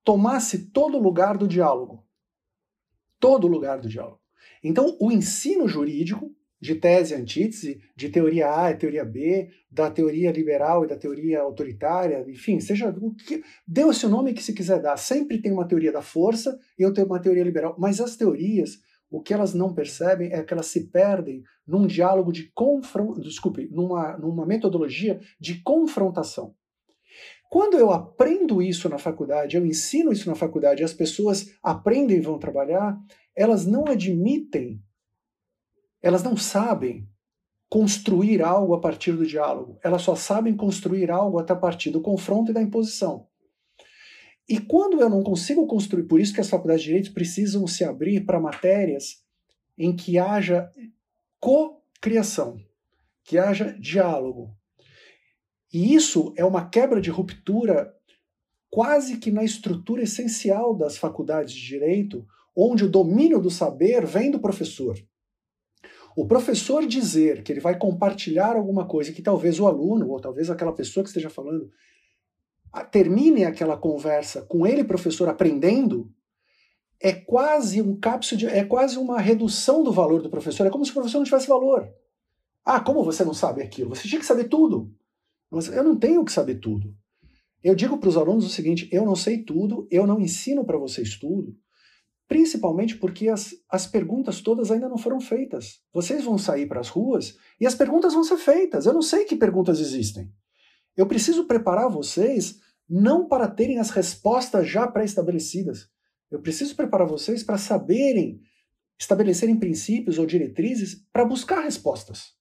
[0.04, 2.06] tomasse todo o lugar do diálogo.
[3.20, 4.20] Todo o lugar do diálogo.
[4.64, 9.90] Então, o ensino jurídico de tese e antítese, de teoria A e teoria B, da
[9.90, 14.52] teoria liberal e da teoria autoritária, enfim, seja o que dê-se o nome que se
[14.52, 14.96] quiser dar.
[14.96, 18.78] Sempre tem uma teoria da força e eu tenho uma teoria liberal, mas as teorias,
[19.10, 23.68] o que elas não percebem é que elas se perdem num diálogo de confronto, desculpe,
[23.72, 26.54] numa, numa metodologia de confrontação.
[27.50, 32.20] Quando eu aprendo isso na faculdade, eu ensino isso na faculdade, as pessoas aprendem e
[32.20, 32.96] vão trabalhar,
[33.34, 34.80] elas não admitem
[36.02, 37.08] elas não sabem
[37.68, 39.78] construir algo a partir do diálogo.
[39.82, 43.26] Elas só sabem construir algo a partir do confronto e da imposição.
[44.48, 47.84] E quando eu não consigo construir, por isso que as faculdades de direito precisam se
[47.84, 49.22] abrir para matérias
[49.78, 50.70] em que haja
[51.40, 52.60] co-criação,
[53.24, 54.54] que haja diálogo.
[55.72, 57.94] E isso é uma quebra de ruptura
[58.68, 64.30] quase que na estrutura essencial das faculdades de direito, onde o domínio do saber vem
[64.30, 64.98] do professor.
[66.16, 70.50] O professor dizer que ele vai compartilhar alguma coisa que talvez o aluno, ou talvez
[70.50, 71.70] aquela pessoa que esteja falando,
[72.90, 76.10] termine aquela conversa com ele, professor, aprendendo,
[77.00, 80.66] é quase um cápsula, de, é quase uma redução do valor do professor.
[80.66, 81.88] É como se o professor não tivesse valor.
[82.64, 83.90] Ah, como você não sabe aquilo?
[83.90, 84.94] Você tinha que saber tudo.
[85.72, 86.94] Eu não tenho que saber tudo.
[87.62, 90.78] Eu digo para os alunos o seguinte: eu não sei tudo, eu não ensino para
[90.78, 91.56] vocês tudo,
[92.32, 95.82] Principalmente porque as, as perguntas todas ainda não foram feitas.
[95.92, 98.86] Vocês vão sair para as ruas e as perguntas vão ser feitas.
[98.86, 100.32] Eu não sei que perguntas existem.
[100.96, 102.58] Eu preciso preparar vocês
[102.88, 105.90] não para terem as respostas já pré-estabelecidas.
[106.30, 108.40] Eu preciso preparar vocês para saberem
[108.98, 112.32] estabelecerem princípios ou diretrizes para buscar respostas.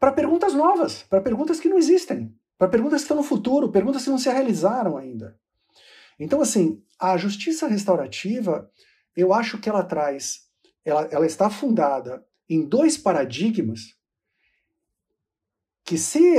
[0.00, 4.02] Para perguntas novas, para perguntas que não existem, para perguntas que estão no futuro, perguntas
[4.02, 5.38] que não se realizaram ainda.
[6.18, 8.70] Então, assim, a justiça restaurativa,
[9.16, 10.42] eu acho que ela traz,
[10.84, 13.94] ela, ela está fundada em dois paradigmas
[15.84, 16.36] que, se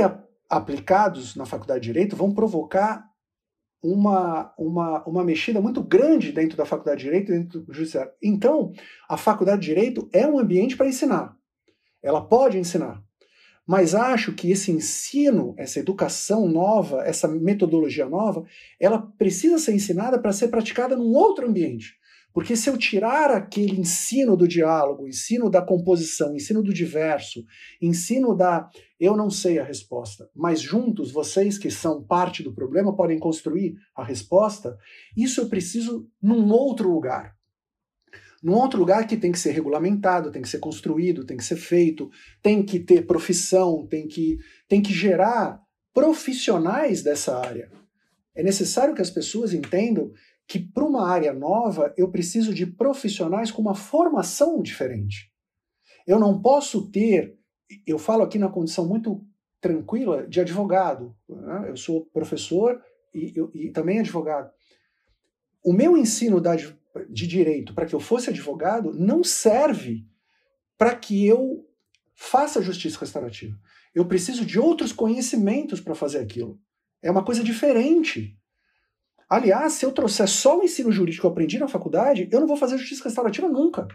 [0.48, 3.04] aplicados na faculdade de Direito vão provocar
[3.82, 8.12] uma, uma, uma mexida muito grande dentro da faculdade de Direito, dentro do Judiciário.
[8.22, 8.72] Então,
[9.08, 11.36] a faculdade de Direito é um ambiente para ensinar.
[12.02, 13.02] Ela pode ensinar.
[13.66, 18.44] Mas acho que esse ensino, essa educação nova, essa metodologia nova,
[18.78, 21.94] ela precisa ser ensinada para ser praticada num outro ambiente.
[22.36, 27.42] Porque se eu tirar aquele ensino do diálogo, ensino da composição, ensino do diverso,
[27.80, 28.68] ensino da
[29.00, 33.76] eu não sei a resposta, mas juntos vocês que são parte do problema podem construir
[33.94, 34.76] a resposta,
[35.16, 37.35] isso eu preciso num outro lugar.
[38.42, 41.56] Num outro lugar que tem que ser regulamentado, tem que ser construído, tem que ser
[41.56, 42.10] feito,
[42.42, 45.60] tem que ter profissão, tem que, tem que gerar
[45.94, 47.70] profissionais dessa área.
[48.34, 50.12] É necessário que as pessoas entendam
[50.46, 55.32] que para uma área nova eu preciso de profissionais com uma formação diferente.
[56.06, 57.36] Eu não posso ter,
[57.86, 59.24] eu falo aqui na condição muito
[59.60, 61.16] tranquila de advogado.
[61.28, 61.70] Né?
[61.70, 62.80] Eu sou professor
[63.12, 64.50] e, eu, e também advogado.
[65.64, 66.54] O meu ensino da,
[67.08, 70.06] de direito para que eu fosse advogado não serve
[70.78, 71.66] para que eu
[72.14, 73.56] faça justiça restaurativa.
[73.94, 76.60] Eu preciso de outros conhecimentos para fazer aquilo.
[77.02, 78.38] É uma coisa diferente.
[79.28, 82.46] Aliás, se eu trouxer só o ensino jurídico que eu aprendi na faculdade, eu não
[82.46, 83.86] vou fazer justiça restaurativa nunca.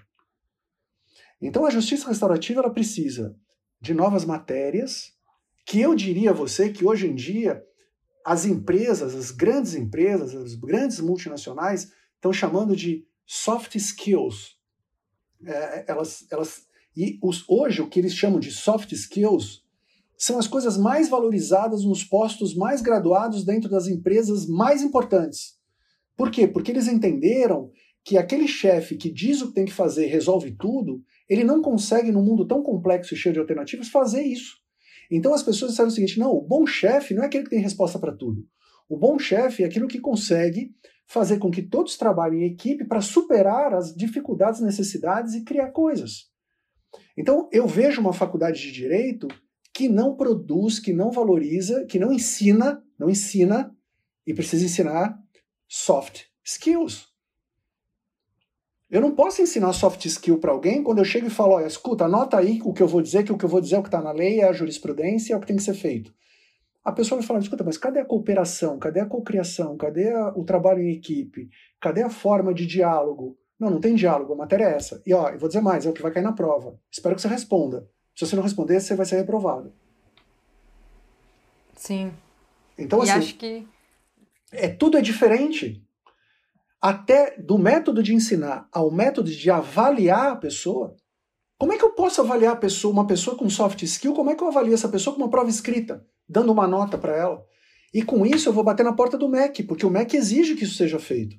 [1.41, 3.35] Então a justiça restaurativa ela precisa
[3.79, 5.13] de novas matérias,
[5.65, 7.63] que eu diria a você que hoje em dia
[8.25, 11.91] as empresas, as grandes empresas, as grandes multinacionais
[12.21, 14.55] estão chamando de soft skills.
[15.43, 19.63] É, elas, elas, e os, hoje o que eles chamam de soft skills
[20.15, 25.59] são as coisas mais valorizadas nos postos mais graduados dentro das empresas mais importantes.
[26.15, 26.47] Por quê?
[26.47, 27.71] Porque eles entenderam
[28.03, 32.11] que aquele chefe que diz o que tem que fazer resolve tudo, ele não consegue,
[32.11, 34.57] num mundo tão complexo e cheio de alternativas, fazer isso.
[35.09, 37.59] Então as pessoas disseram o seguinte: não, o bom chefe não é aquele que tem
[37.59, 38.45] resposta para tudo.
[38.87, 40.71] O bom chefe é aquilo que consegue
[41.11, 46.31] fazer com que todos trabalhem em equipe para superar as dificuldades, necessidades e criar coisas.
[47.17, 49.27] Então eu vejo uma faculdade de direito
[49.73, 53.75] que não produz, que não valoriza, que não ensina, não ensina
[54.25, 55.19] e precisa ensinar
[55.67, 57.09] soft skills.
[58.89, 62.05] Eu não posso ensinar soft skill para alguém quando eu chego e falo, olha, escuta,
[62.05, 63.83] anota aí o que eu vou dizer, que o que eu vou dizer é o
[63.83, 66.13] que está na lei, é a jurisprudência, é o que tem que ser feito.
[66.83, 68.79] A pessoa vai falar, escuta, mas cadê a cooperação?
[68.79, 69.77] Cadê a cocriação?
[69.77, 71.49] Cadê a, o trabalho em equipe?
[71.79, 73.37] Cadê a forma de diálogo?
[73.59, 75.01] Não, não tem diálogo, a matéria é essa.
[75.05, 76.79] E ó, eu vou dizer mais, é o que vai cair na prova.
[76.91, 77.87] Espero que você responda.
[78.15, 79.71] Se você não responder, você vai ser reprovado.
[81.75, 82.11] Sim.
[82.77, 83.67] Então, e assim, acho que
[84.51, 85.83] é, tudo é diferente.
[86.81, 90.95] Até do método de ensinar ao método de avaliar a pessoa.
[91.59, 94.15] Como é que eu posso avaliar a pessoa, uma pessoa com soft skill?
[94.15, 97.15] Como é que eu avalio essa pessoa com uma prova escrita, dando uma nota para
[97.15, 97.45] ela?
[97.93, 100.63] E com isso eu vou bater na porta do MEC, porque o MEC exige que
[100.63, 101.35] isso seja feito.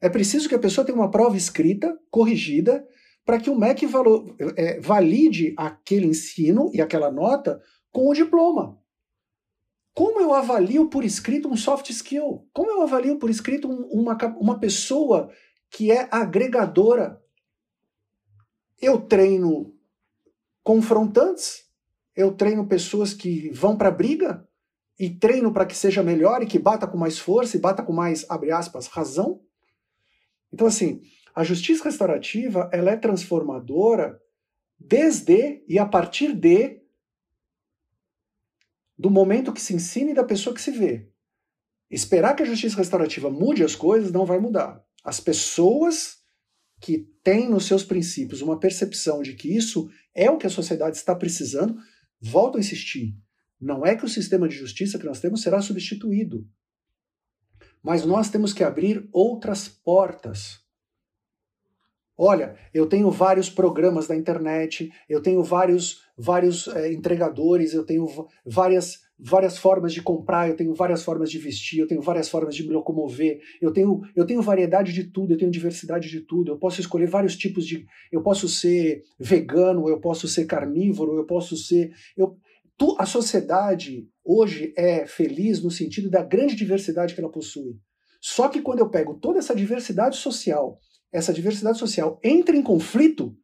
[0.00, 2.86] É preciso que a pessoa tenha uma prova escrita, corrigida,
[3.24, 7.60] para que o MEC valo, é, valide aquele ensino e aquela nota
[7.90, 8.78] com o diploma.
[9.94, 12.48] Como eu avalio por escrito um soft skill?
[12.52, 15.30] Como eu avalio por escrito um, uma, uma pessoa
[15.70, 17.20] que é agregadora?
[18.80, 19.74] Eu treino
[20.62, 21.61] confrontantes,
[22.14, 24.46] eu treino pessoas que vão para a briga
[24.98, 27.92] e treino para que seja melhor e que bata com mais força e bata com
[27.92, 29.40] mais, abre aspas, razão.
[30.52, 31.02] Então, assim,
[31.34, 34.20] a justiça restaurativa ela é transformadora
[34.78, 36.80] desde e a partir de
[38.98, 41.08] do momento que se ensina e da pessoa que se vê.
[41.90, 44.84] Esperar que a justiça restaurativa mude as coisas não vai mudar.
[45.02, 46.22] As pessoas
[46.80, 50.96] que têm nos seus princípios uma percepção de que isso é o que a sociedade
[50.96, 51.76] está precisando,
[52.22, 53.16] volto a insistir.
[53.60, 56.46] Não é que o sistema de justiça que nós temos será substituído.
[57.82, 60.60] Mas nós temos que abrir outras portas.
[62.16, 68.06] Olha, eu tenho vários programas da internet, eu tenho vários, vários é, entregadores, eu tenho
[68.46, 72.54] várias, várias formas de comprar, eu tenho várias formas de vestir, eu tenho várias formas
[72.54, 76.52] de me locomover, eu tenho, eu tenho variedade de tudo, eu tenho diversidade de tudo,
[76.52, 77.86] eu posso escolher vários tipos de.
[78.10, 81.92] Eu posso ser vegano, eu posso ser carnívoro, eu posso ser.
[82.16, 82.36] Eu,
[82.76, 87.76] tu, a sociedade hoje é feliz no sentido da grande diversidade que ela possui.
[88.20, 90.78] Só que quando eu pego toda essa diversidade social
[91.12, 93.36] essa diversidade social entra em conflito,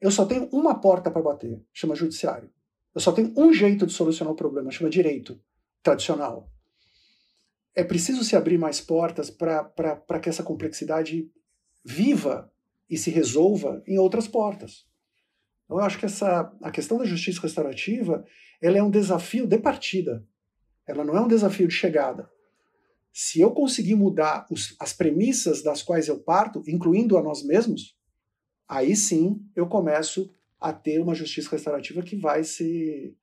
[0.00, 2.48] eu só tenho uma porta para bater, chama judiciário.
[2.94, 5.40] Eu só tenho um jeito de solucionar o problema, chama direito
[5.82, 6.50] tradicional.
[7.74, 11.30] É preciso se abrir mais portas para que essa complexidade
[11.84, 12.52] viva
[12.88, 14.86] e se resolva em outras portas.
[15.64, 18.24] Então, eu acho que essa, a questão da justiça restaurativa
[18.60, 20.26] ela é um desafio de partida.
[20.86, 22.28] Ela não é um desafio de chegada.
[23.12, 27.96] Se eu conseguir mudar os, as premissas das quais eu parto, incluindo a nós mesmos,
[28.68, 30.30] aí sim eu começo
[30.60, 33.16] a ter uma justiça restaurativa que vai ser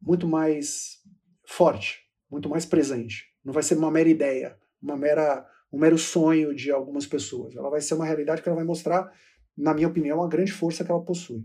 [0.00, 1.02] muito mais
[1.44, 2.00] forte,
[2.30, 3.26] muito mais presente.
[3.44, 7.56] Não vai ser uma mera ideia, uma mera, um mero sonho de algumas pessoas.
[7.56, 9.12] Ela vai ser uma realidade que ela vai mostrar,
[9.56, 11.44] na minha opinião, a grande força que ela possui.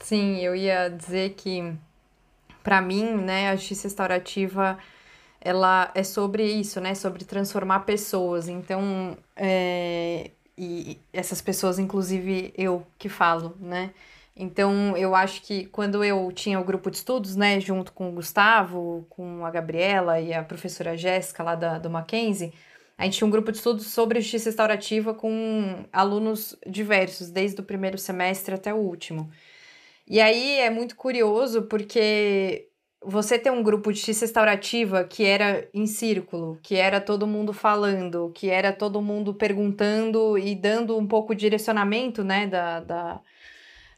[0.00, 1.72] Sim, eu ia dizer que,
[2.62, 4.78] para mim, né, a justiça restaurativa
[5.40, 6.94] ela é sobre isso, né?
[6.94, 8.48] Sobre transformar pessoas.
[8.48, 13.92] Então, é, e essas pessoas, inclusive eu que falo, né?
[14.36, 18.12] Então, eu acho que quando eu tinha o grupo de estudos, né, junto com o
[18.12, 22.52] Gustavo, com a Gabriela e a professora Jéssica lá da, do Mackenzie,
[22.98, 27.64] a gente tinha um grupo de estudos sobre justiça restaurativa com alunos diversos, desde o
[27.64, 29.30] primeiro semestre até o último.
[30.06, 32.65] E aí é muito curioso porque
[33.06, 37.52] você ter um grupo de justiça restaurativa que era em círculo, que era todo mundo
[37.52, 43.20] falando, que era todo mundo perguntando e dando um pouco de direcionamento, né, da, da,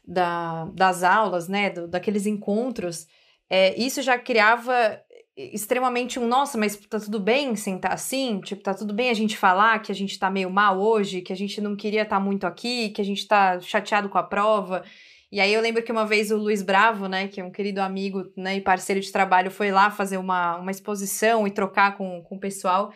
[0.05, 3.07] da das aulas, né, do, daqueles encontros,
[3.49, 5.01] é, isso já criava
[5.35, 8.41] extremamente um, nossa, mas tá tudo bem sentar assim?
[8.41, 11.31] Tipo, tá tudo bem a gente falar que a gente tá meio mal hoje, que
[11.31, 14.23] a gente não queria estar tá muito aqui, que a gente tá chateado com a
[14.23, 14.83] prova.
[15.31, 17.81] E aí eu lembro que uma vez o Luiz Bravo, né, que é um querido
[17.81, 22.23] amigo né, e parceiro de trabalho, foi lá fazer uma, uma exposição e trocar com,
[22.23, 22.91] com o pessoal.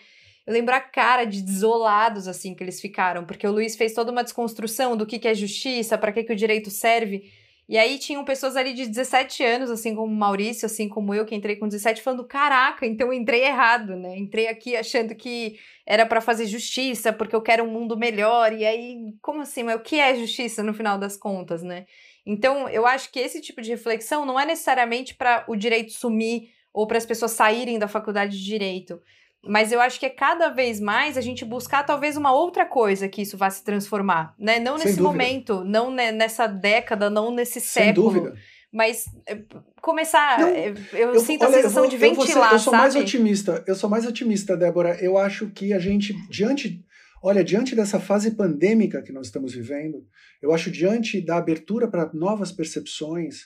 [0.46, 4.12] Eu lembro a cara de desolados, assim, que eles ficaram, porque o Luiz fez toda
[4.12, 7.32] uma desconstrução do que, que é justiça, para que, que o direito serve.
[7.70, 11.26] E aí tinham pessoas ali de 17 anos, assim como o Maurício, assim como eu,
[11.26, 14.18] que entrei com 17, falando: caraca, então eu entrei errado, né?
[14.18, 18.52] Entrei aqui achando que era para fazer justiça, porque eu quero um mundo melhor.
[18.52, 19.64] E aí, como assim?
[19.64, 21.86] Mas o que é justiça no final das contas, né?
[22.26, 26.50] Então, eu acho que esse tipo de reflexão não é necessariamente para o direito sumir
[26.74, 29.02] ou para as pessoas saírem da faculdade de direito.
[29.46, 33.10] Mas eu acho que é cada vez mais a gente buscar talvez uma outra coisa
[33.10, 34.58] que isso vá se transformar, né?
[34.58, 38.10] Não nesse momento, não nessa década, não nesse Sem século.
[38.10, 38.36] Dúvida.
[38.72, 39.40] Mas eh,
[39.82, 42.60] começar, não, eh, eu, eu, sinto olha, a sensação vou, de ventilar, eu, ser, eu
[42.60, 42.82] sou sabe?
[42.82, 44.98] mais otimista, eu sou mais otimista, Débora.
[45.00, 46.84] Eu acho que a gente, diante
[47.26, 50.06] Olha, diante dessa fase pandêmica que nós estamos vivendo,
[50.42, 53.46] eu acho diante da abertura para novas percepções,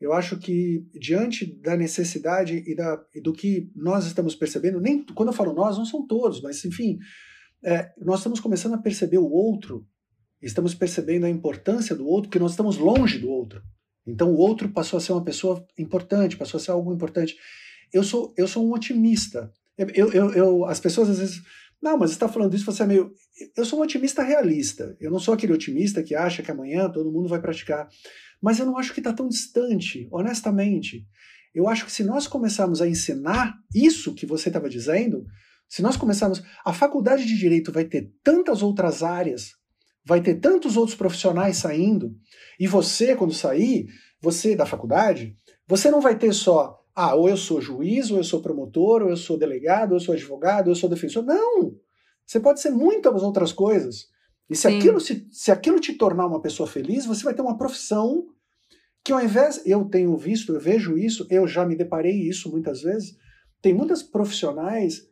[0.00, 5.04] eu acho que diante da necessidade e, da, e do que nós estamos percebendo, nem
[5.04, 6.98] quando eu falo nós, não são todos, mas enfim,
[7.62, 9.86] é, nós estamos começando a perceber o outro,
[10.40, 13.62] estamos percebendo a importância do outro, porque nós estamos longe do outro.
[14.06, 17.36] Então o outro passou a ser uma pessoa importante, passou a ser algo importante.
[17.92, 19.52] Eu sou, eu sou um otimista.
[19.76, 21.42] Eu, eu, eu, as pessoas às vezes
[21.82, 23.12] não, mas você está falando isso, você é meio.
[23.56, 24.96] Eu sou um otimista realista.
[25.00, 27.88] Eu não sou aquele otimista que acha que amanhã todo mundo vai praticar.
[28.42, 31.06] Mas eu não acho que está tão distante, honestamente.
[31.54, 35.24] Eu acho que se nós começarmos a ensinar isso que você estava dizendo,
[35.68, 36.42] se nós começarmos.
[36.64, 39.52] A faculdade de direito vai ter tantas outras áreas,
[40.04, 42.14] vai ter tantos outros profissionais saindo,
[42.58, 43.86] e você, quando sair,
[44.20, 48.24] você da faculdade, você não vai ter só ah, ou eu sou juiz, ou eu
[48.24, 51.24] sou promotor, ou eu sou delegado, ou eu sou advogado, ou eu sou defensor.
[51.24, 51.76] Não!
[52.26, 54.08] Você pode ser muitas outras coisas.
[54.50, 57.56] E se aquilo, se, se aquilo te tornar uma pessoa feliz, você vai ter uma
[57.56, 58.26] profissão
[59.04, 62.82] que ao invés, eu tenho visto, eu vejo isso, eu já me deparei isso muitas
[62.82, 63.16] vezes,
[63.62, 65.08] tem muitas profissionais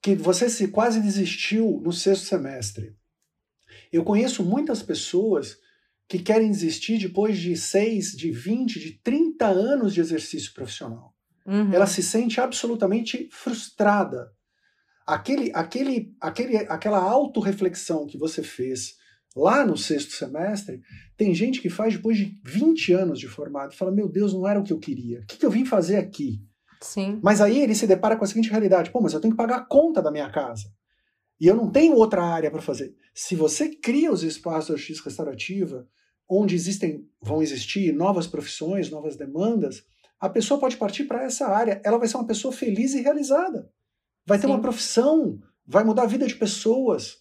[0.00, 2.96] que você se quase desistiu no sexto semestre.
[3.92, 5.58] Eu conheço muitas pessoas
[6.08, 11.14] que querem desistir depois de 6, de 20, de 30 anos de exercício profissional.
[11.46, 11.72] Uhum.
[11.72, 14.30] Ela se sente absolutamente frustrada.
[15.06, 18.94] Aquele, aquele, aquele, aquela autorreflexão que você fez
[19.36, 20.80] lá no sexto semestre,
[21.16, 24.48] tem gente que faz depois de 20 anos de formado e fala: Meu Deus, não
[24.48, 25.20] era o que eu queria.
[25.20, 26.40] O que, que eu vim fazer aqui?
[26.80, 27.18] Sim.
[27.22, 29.56] Mas aí ele se depara com a seguinte realidade: Pô, mas eu tenho que pagar
[29.56, 30.70] a conta da minha casa.
[31.40, 32.94] E eu não tenho outra área para fazer.
[33.14, 35.88] Se você cria os espaços da justiça restaurativa,
[36.28, 39.84] onde existem, vão existir novas profissões, novas demandas,
[40.18, 41.80] a pessoa pode partir para essa área.
[41.84, 43.70] Ela vai ser uma pessoa feliz e realizada.
[44.26, 44.52] Vai ter Sim.
[44.52, 47.18] uma profissão, vai mudar a vida de pessoas.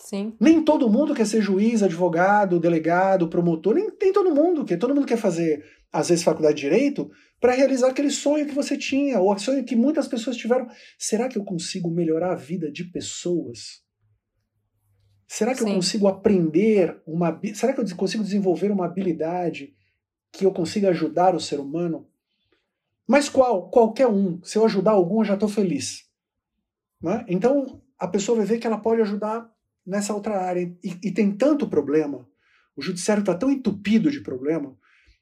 [0.00, 0.36] Sim.
[0.38, 4.94] Nem todo mundo quer ser juiz, advogado, delegado, promotor, nem tem todo mundo, que todo
[4.94, 7.10] mundo quer fazer, às vezes, faculdade de direito
[7.40, 10.68] para realizar aquele sonho que você tinha, ou sonho que muitas pessoas tiveram.
[10.98, 13.82] Será que eu consigo melhorar a vida de pessoas?
[15.26, 15.68] Será que Sim.
[15.68, 17.38] eu consigo aprender uma.
[17.54, 19.74] Será que eu consigo desenvolver uma habilidade
[20.32, 22.08] que eu consiga ajudar o ser humano?
[23.06, 23.70] Mas qual?
[23.70, 24.42] Qualquer um.
[24.42, 26.08] Se eu ajudar algum, eu já estou feliz.
[27.00, 27.24] Né?
[27.28, 29.50] Então, a pessoa vai ver que ela pode ajudar
[29.86, 30.60] nessa outra área.
[30.62, 32.26] E, e tem tanto problema.
[32.74, 34.77] O judiciário está tão entupido de problema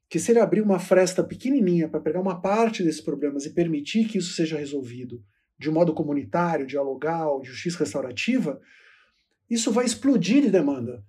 [0.08, 4.06] que se ele abrir uma fresta pequenininha para pegar uma parte desses problemas e permitir
[4.06, 5.22] que isso seja resolvido
[5.58, 8.60] de um modo comunitário, dialogal, de justiça restaurativa,
[9.48, 11.02] isso vai explodir de demanda.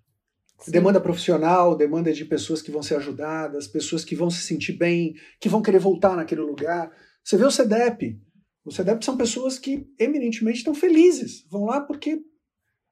[0.59, 0.71] Sim.
[0.71, 5.15] Demanda profissional, demanda de pessoas que vão ser ajudadas, pessoas que vão se sentir bem,
[5.39, 6.91] que vão querer voltar naquele lugar.
[7.23, 8.19] Você vê o CEDEP.
[8.65, 11.45] O CEDEP são pessoas que eminentemente estão felizes.
[11.49, 12.21] Vão lá porque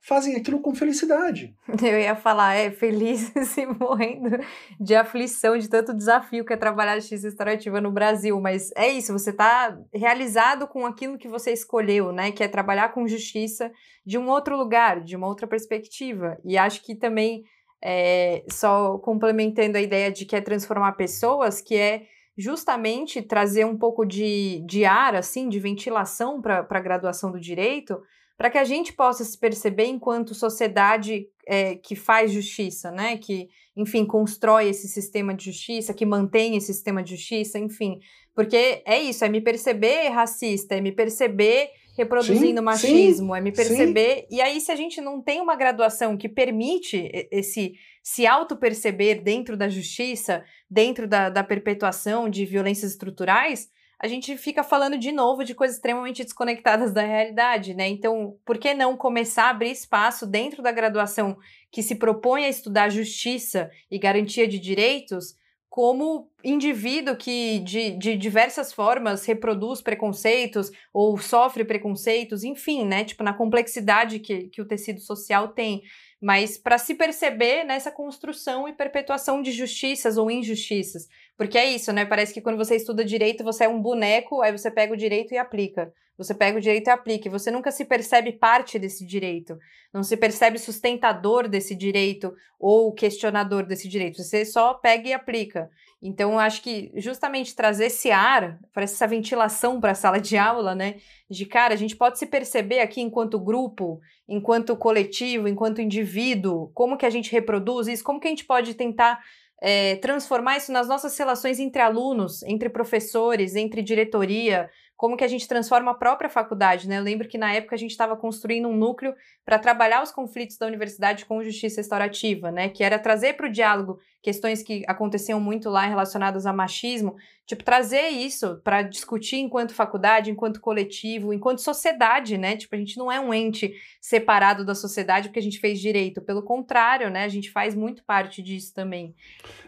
[0.07, 1.55] fazem aquilo com felicidade.
[1.81, 4.37] Eu ia falar, é, felizes e morrendo
[4.79, 8.87] de aflição, de tanto desafio que é trabalhar a justiça restaurativa no Brasil, mas é
[8.87, 13.71] isso, você está realizado com aquilo que você escolheu, né, que é trabalhar com justiça
[14.05, 17.43] de um outro lugar, de uma outra perspectiva, e acho que também,
[17.83, 22.03] é, só complementando a ideia de que é transformar pessoas, que é
[22.37, 27.97] justamente trazer um pouco de, de ar, assim, de ventilação para a graduação do direito,
[28.37, 33.17] para que a gente possa se perceber enquanto sociedade é, que faz justiça, né?
[33.17, 37.99] Que, enfim, constrói esse sistema de justiça, que mantém esse sistema de justiça, enfim.
[38.33, 43.41] Porque é isso, é me perceber racista, é me perceber reproduzindo sim, machismo, sim, é
[43.41, 44.15] me perceber.
[44.15, 44.35] Sim.
[44.35, 47.73] E aí, se a gente não tem uma graduação que permite esse
[48.03, 53.69] se auto-perceber dentro da justiça, dentro da, da perpetuação de violências estruturais,
[54.05, 57.87] a gente fica falando de novo de coisas extremamente desconectadas da realidade, né?
[57.87, 61.35] Então, por que não começar a abrir espaço dentro da graduação
[61.71, 65.33] que se propõe a estudar justiça e garantia de direitos
[65.67, 73.03] como indivíduo que de, de diversas formas reproduz preconceitos ou sofre preconceitos, enfim, né?
[73.03, 75.81] Tipo, na complexidade que, que o tecido social tem
[76.21, 81.07] mas para se perceber nessa construção e perpetuação de justiças ou injustiças.
[81.37, 82.05] Porque é isso, né?
[82.05, 85.33] Parece que quando você estuda direito, você é um boneco, aí você pega o direito
[85.33, 85.91] e aplica.
[86.17, 87.27] Você pega o direito e aplica.
[87.27, 89.57] E você nunca se percebe parte desse direito.
[89.93, 94.23] Não se percebe sustentador desse direito ou questionador desse direito.
[94.23, 95.69] Você só pega e aplica.
[96.01, 100.37] Então, eu acho que justamente trazer esse ar, parece essa ventilação para a sala de
[100.37, 100.95] aula, né?
[101.29, 106.97] De cara, a gente pode se perceber aqui enquanto grupo, enquanto coletivo, enquanto indivíduo, como
[106.97, 109.19] que a gente reproduz isso, como que a gente pode tentar
[109.61, 115.27] é, transformar isso nas nossas relações entre alunos, entre professores, entre diretoria, como que a
[115.27, 116.97] gente transforma a própria faculdade, né?
[116.97, 120.57] Eu lembro que na época a gente estava construindo um núcleo para trabalhar os conflitos
[120.57, 122.69] da universidade com justiça restaurativa, né?
[122.69, 127.15] Que era trazer para o diálogo questões que aconteciam muito lá relacionadas a machismo,
[127.45, 132.57] tipo trazer isso para discutir enquanto faculdade, enquanto coletivo, enquanto sociedade, né?
[132.57, 133.71] Tipo a gente não é um ente
[134.01, 137.23] separado da sociedade porque a gente fez direito, pelo contrário, né?
[137.23, 139.13] A gente faz muito parte disso também.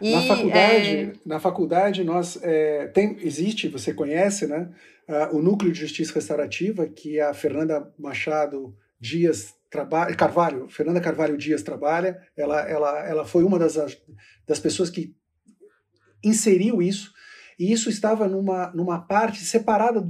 [0.02, 1.12] E, na faculdade, é...
[1.24, 4.68] na faculdade nós é, tem existe, você conhece, né?
[5.08, 11.36] uh, o Núcleo de Justiça Restaurativa, que a Fernanda Machado Dias trabalha, Carvalho, Fernanda Carvalho
[11.36, 13.74] Dias trabalha, ela, ela, ela foi uma das,
[14.46, 15.14] das pessoas que
[16.24, 17.12] inseriu isso,
[17.58, 20.08] e isso estava numa, numa parte separada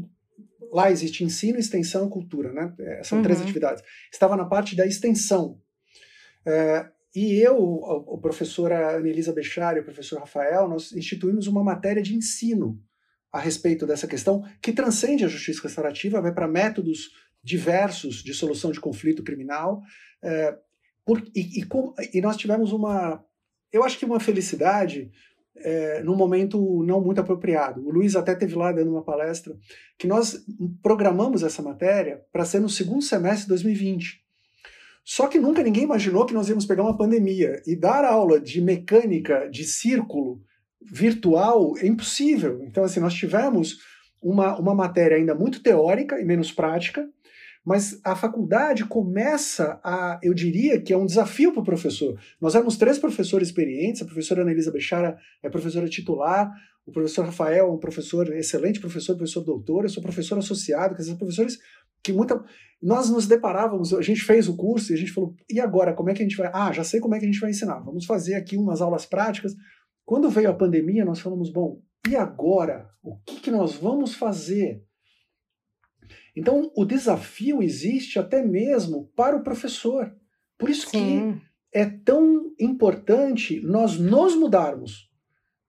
[0.72, 2.74] lá existe ensino, extensão e cultura, né?
[2.78, 3.24] É, são uhum.
[3.24, 3.82] três atividades.
[4.12, 5.58] Estava na parte da extensão.
[6.46, 12.02] É, e eu, a, professora Anelisa Bechari e o professor Rafael, nós instituímos uma matéria
[12.02, 12.80] de ensino
[13.32, 17.10] a respeito dessa questão, que transcende a justiça restaurativa, vai para métodos
[17.42, 19.80] diversos de solução de conflito criminal.
[20.22, 20.56] É,
[21.04, 23.24] por, e, e, com, e, nós tivemos uma,
[23.72, 25.10] eu acho que uma felicidade
[25.56, 27.86] é, num momento não muito apropriado.
[27.86, 29.56] O Luiz até teve lá dando uma palestra
[29.98, 30.44] que nós
[30.82, 34.22] programamos essa matéria para ser no segundo semestre de 2020.
[35.04, 38.60] Só que nunca ninguém imaginou que nós íamos pegar uma pandemia e dar aula de
[38.60, 40.42] mecânica de círculo
[40.80, 42.62] virtual é impossível.
[42.64, 43.78] Então, assim, nós tivemos
[44.22, 47.08] uma, uma matéria ainda muito teórica e menos prática,
[47.68, 52.18] mas a faculdade começa a, eu diria que é um desafio para o professor.
[52.40, 56.50] Nós éramos três professores experientes, a professora Anelisa Bechara é professora titular,
[56.86, 61.02] o professor Rafael é um professor, excelente professor, professor doutor, eu sou professor associado, que
[61.02, 61.58] esses professores
[62.02, 62.42] que muita.
[62.82, 66.08] Nós nos deparávamos, a gente fez o curso e a gente falou, e agora, como
[66.08, 66.50] é que a gente vai.
[66.54, 67.80] Ah, já sei como é que a gente vai ensinar.
[67.80, 69.54] Vamos fazer aqui umas aulas práticas.
[70.06, 72.88] Quando veio a pandemia, nós falamos, bom, e agora?
[73.02, 74.87] O que, que nós vamos fazer?
[76.38, 80.14] Então, o desafio existe até mesmo para o professor.
[80.56, 81.40] Por isso Sim.
[81.40, 85.10] que é tão importante nós nos mudarmos.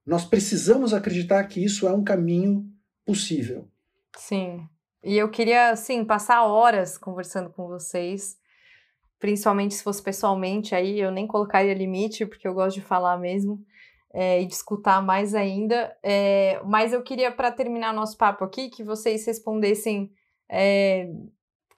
[0.06, 2.66] Nós precisamos acreditar que isso é um caminho
[3.04, 3.68] possível.
[4.16, 4.64] Sim.
[5.04, 8.38] E eu queria, assim, passar horas conversando com vocês,
[9.18, 13.60] principalmente se fosse pessoalmente, aí eu nem colocaria limite, porque eu gosto de falar mesmo
[14.14, 15.98] é, e de escutar mais ainda.
[16.04, 20.12] É, mas eu queria, para terminar nosso papo aqui, que vocês respondessem
[20.50, 21.10] é,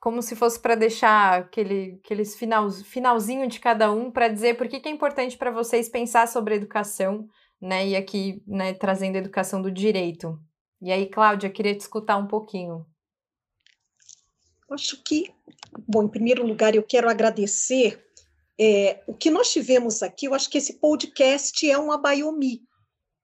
[0.00, 4.66] como se fosse para deixar aquele aqueles final, finalzinho de cada um para dizer por
[4.68, 7.28] que, é importante para vocês pensar sobre educação,
[7.60, 7.86] né?
[7.86, 10.38] E aqui, né, trazendo a educação do direito.
[10.80, 12.84] E aí, Cláudia, queria te escutar um pouquinho.
[14.68, 15.32] Acho que,
[15.86, 18.02] bom, em primeiro lugar, eu quero agradecer
[18.58, 20.26] é, o que nós tivemos aqui.
[20.26, 22.62] Eu acho que esse podcast é um abayomi,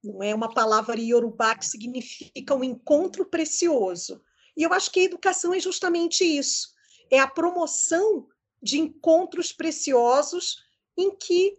[0.03, 4.21] não é uma palavra iorubá que significa um encontro precioso.
[4.59, 6.75] E eu acho que a educação é justamente isso:
[7.09, 8.27] é a promoção
[8.61, 10.61] de encontros preciosos
[10.97, 11.57] em que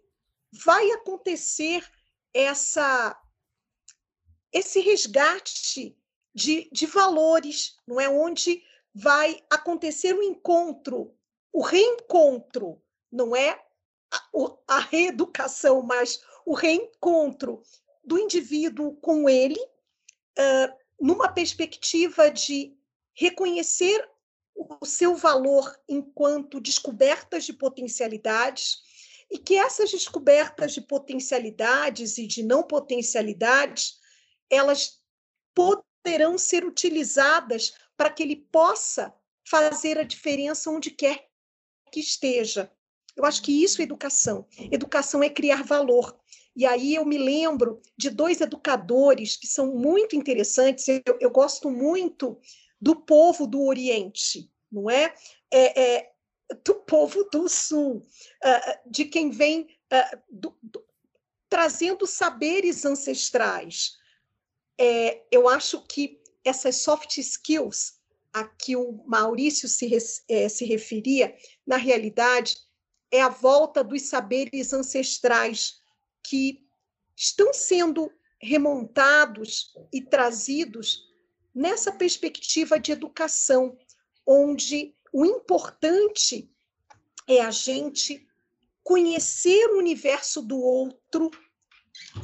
[0.52, 1.82] vai acontecer
[2.34, 3.18] essa
[4.52, 5.96] esse resgate
[6.34, 8.06] de, de valores, não é?
[8.06, 8.62] Onde
[8.94, 11.16] vai acontecer o encontro,
[11.52, 13.64] o reencontro, não é?
[14.66, 17.62] A, reeducação, mas o reencontro
[18.04, 19.60] do indivíduo com ele,
[21.00, 22.76] numa perspectiva de
[23.14, 24.08] reconhecer
[24.54, 28.78] o seu valor enquanto descobertas de potencialidades
[29.30, 33.98] e que essas descobertas de potencialidades e de não potencialidades
[34.50, 35.00] elas
[35.54, 39.14] poderão ser utilizadas para que ele possa
[39.48, 41.28] fazer a diferença onde quer
[41.92, 42.70] que esteja.
[43.16, 44.46] Eu acho que isso é educação.
[44.70, 46.16] Educação é criar valor.
[46.56, 50.86] E aí eu me lembro de dois educadores que são muito interessantes.
[50.88, 52.38] Eu, eu gosto muito
[52.80, 55.14] do povo do Oriente, não é?
[55.52, 56.10] é, é
[56.64, 59.62] do povo do Sul, uh, de quem vem
[59.92, 60.84] uh, do, do,
[61.48, 63.98] trazendo saberes ancestrais.
[64.78, 68.00] É, eu acho que essas soft skills
[68.32, 69.90] a que o Maurício se,
[70.28, 71.36] é, se referia,
[71.66, 72.56] na realidade,
[73.10, 75.80] é a volta dos saberes ancestrais
[76.24, 76.64] que
[77.16, 81.09] estão sendo remontados e trazidos
[81.54, 83.76] nessa perspectiva de educação,
[84.26, 86.50] onde o importante
[87.26, 88.26] é a gente
[88.82, 91.30] conhecer o universo do outro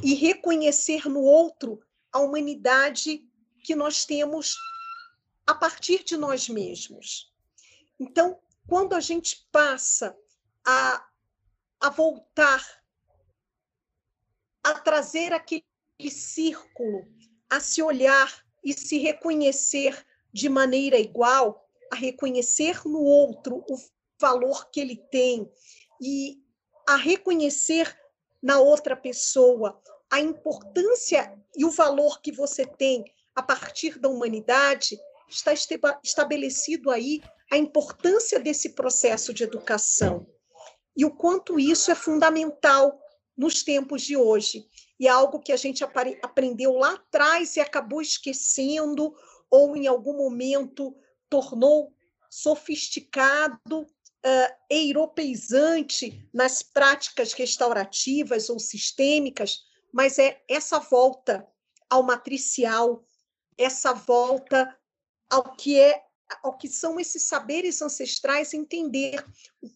[0.03, 1.81] e reconhecer no outro
[2.11, 3.25] a humanidade
[3.63, 4.55] que nós temos
[5.45, 7.33] a partir de nós mesmos.
[7.99, 10.17] Então, quando a gente passa
[10.65, 11.07] a,
[11.79, 12.65] a voltar
[14.63, 15.63] a trazer aquele
[16.09, 17.07] círculo,
[17.49, 23.77] a se olhar e se reconhecer de maneira igual, a reconhecer no outro o
[24.19, 25.49] valor que ele tem
[26.01, 26.37] e
[26.85, 27.97] a reconhecer
[28.43, 29.81] na outra pessoa
[30.11, 34.99] a importância e o valor que você tem a partir da humanidade,
[35.29, 35.53] está
[36.03, 40.27] estabelecido aí a importância desse processo de educação.
[40.95, 42.99] E o quanto isso é fundamental
[43.37, 44.67] nos tempos de hoje.
[44.99, 49.13] E é algo que a gente aprendeu lá atrás e acabou esquecendo,
[49.49, 50.95] ou em algum momento
[51.29, 51.93] tornou
[52.29, 53.87] sofisticado,
[54.27, 61.47] uh, europeizante nas práticas restaurativas ou sistêmicas, mas é essa volta
[61.89, 63.03] ao matricial,
[63.57, 64.77] essa volta
[65.29, 66.03] ao que é
[66.43, 69.25] ao que são esses saberes ancestrais, entender
[69.61, 69.69] o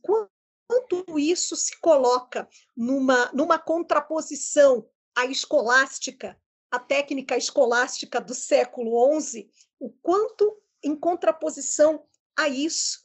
[0.72, 6.40] quanto isso se coloca numa, numa contraposição a escolástica,
[6.72, 12.06] a técnica escolástica do século XI, o quanto, em contraposição
[12.38, 13.02] a isso,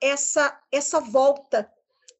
[0.00, 1.70] essa, essa volta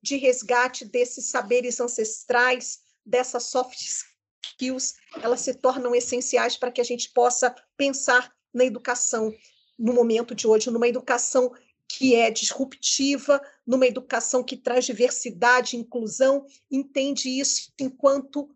[0.03, 6.85] de resgate desses saberes ancestrais, dessas soft skills, elas se tornam essenciais para que a
[6.85, 9.33] gente possa pensar na educação
[9.79, 11.51] no momento de hoje, numa educação
[11.99, 18.49] que é disruptiva, numa educação que traz diversidade, inclusão, entende isso enquanto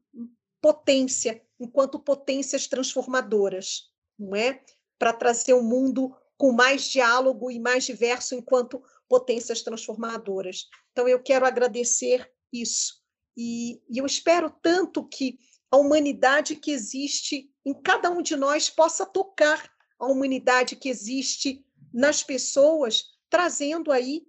[0.63, 4.63] potência, enquanto potências transformadoras, não é?
[4.99, 10.69] Para trazer um mundo com mais diálogo e mais diverso enquanto potências transformadoras.
[10.93, 13.03] Então, eu quero agradecer isso.
[13.37, 15.39] E, e eu espero tanto que
[15.73, 21.65] a humanidade que existe em cada um de nós possa tocar a humanidade que existe
[21.93, 24.23] nas pessoas, trazendo aí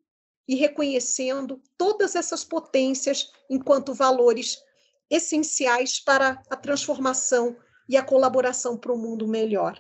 [0.47, 4.57] e reconhecendo todas essas potências enquanto valores
[5.11, 7.55] essenciais para a transformação
[7.87, 9.79] e a colaboração para um mundo melhor.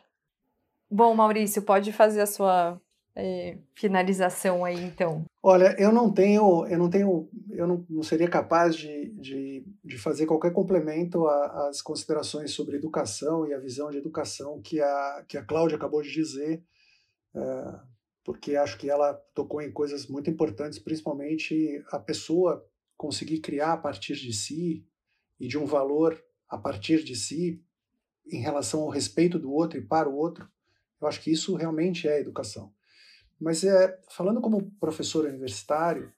[0.87, 2.79] Bom, Maurício, pode fazer a sua
[3.15, 5.25] é, finalização aí, então.
[5.41, 9.97] Olha, eu não tenho, eu não tenho, eu não, não seria capaz de, de, de,
[9.97, 15.35] fazer qualquer complemento às considerações sobre educação e a visão de educação que a, que
[15.35, 16.63] a Cláudia acabou de dizer,
[17.33, 17.94] é,
[18.25, 23.77] porque acho que ela tocou em coisas muito importantes, principalmente a pessoa conseguir criar a
[23.77, 24.83] partir de si
[25.39, 26.19] e de um valor
[26.49, 27.63] a partir de si
[28.25, 30.49] em relação ao respeito do outro e para o outro,
[30.99, 32.73] eu acho que isso realmente é educação.
[33.39, 36.11] Mas é, falando como professor universitário,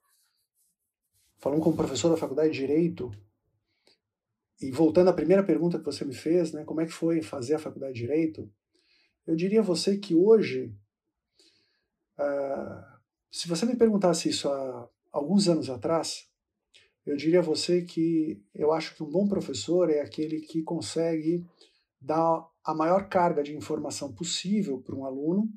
[1.40, 3.12] falando como professor da Faculdade de Direito,
[4.62, 7.56] e voltando à primeira pergunta que você me fez, né, como é que foi fazer
[7.56, 8.50] a Faculdade de Direito,
[9.26, 10.74] eu diria a você que hoje,
[12.20, 12.98] uh,
[13.32, 16.28] se você me perguntasse isso há alguns anos atrás,
[17.06, 21.46] eu diria a você que eu acho que um bom professor é aquele que consegue
[22.02, 25.50] dar a maior carga de informação possível para um aluno,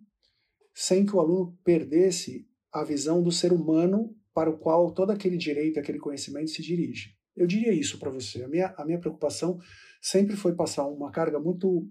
[0.73, 5.37] sem que o aluno perdesse a visão do ser humano para o qual todo aquele
[5.37, 7.17] direito, aquele conhecimento se dirige.
[7.37, 8.45] Eu diria isso para você.
[8.45, 9.59] A minha, a minha preocupação
[10.01, 11.91] sempre foi passar uma carga muito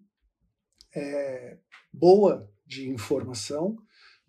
[0.95, 1.57] é,
[1.91, 3.77] boa de informação,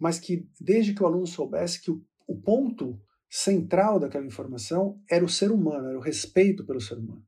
[0.01, 2.99] mas que desde que o aluno soubesse que o, o ponto
[3.29, 7.25] central daquela informação era o ser humano, era o respeito pelo ser humano.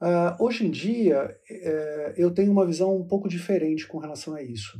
[0.00, 4.42] Uh, hoje em dia, uh, eu tenho uma visão um pouco diferente com relação a
[4.42, 4.78] isso.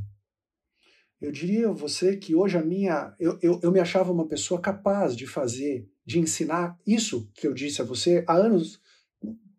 [1.21, 3.13] Eu diria a você que hoje a minha.
[3.19, 7.53] Eu, eu, eu me achava uma pessoa capaz de fazer, de ensinar isso que eu
[7.53, 8.81] disse a você há anos,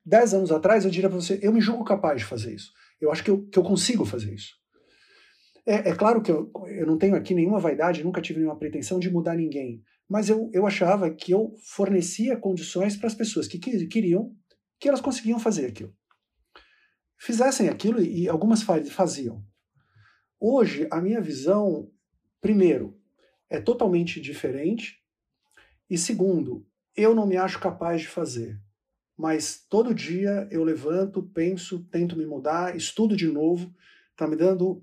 [0.06, 2.72] dez anos atrás, eu diria para você: eu me julgo capaz de fazer isso.
[3.02, 4.56] Eu acho que eu, que eu consigo fazer isso.
[5.66, 9.00] É, é claro que eu, eu não tenho aqui nenhuma vaidade, nunca tive nenhuma pretensão
[9.00, 13.60] de mudar ninguém, mas eu, eu achava que eu fornecia condições para as pessoas que
[13.60, 14.36] queriam
[14.80, 15.94] que elas conseguiam fazer aquilo.
[17.18, 19.44] Fizessem aquilo e algumas faziam.
[20.40, 21.92] Hoje, a minha visão,
[22.40, 22.98] primeiro,
[23.50, 25.04] é totalmente diferente,
[25.90, 26.66] e segundo,
[26.96, 28.58] eu não me acho capaz de fazer.
[29.18, 33.74] Mas todo dia eu levanto, penso, tento me mudar, estudo de novo,
[34.12, 34.82] está me dando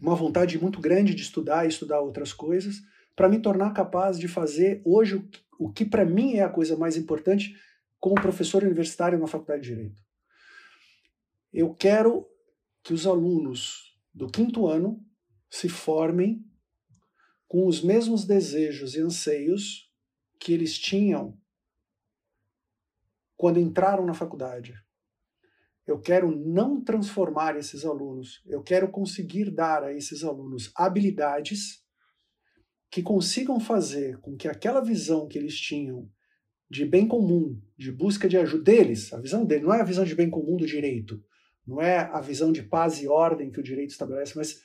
[0.00, 2.76] uma vontade muito grande de estudar e estudar outras coisas,
[3.16, 6.96] para me tornar capaz de fazer hoje o que, para mim é a coisa mais
[6.96, 7.54] importante,
[7.98, 10.02] como professor universitário na Faculdade de Direito.
[11.52, 12.26] Eu quero
[12.82, 15.04] que os alunos do quinto ano
[15.50, 16.44] se formem
[17.46, 19.90] com os mesmos desejos e anseios
[20.38, 21.38] que eles tinham
[23.36, 24.74] quando entraram na faculdade.
[25.90, 31.82] Eu quero não transformar esses alunos, eu quero conseguir dar a esses alunos habilidades
[32.90, 36.08] que consigam fazer com que aquela visão que eles tinham
[36.70, 40.04] de bem comum, de busca de ajuda deles, a visão dele não é a visão
[40.04, 41.20] de bem comum do direito,
[41.66, 44.60] não é a visão de paz e ordem que o direito estabelece, mas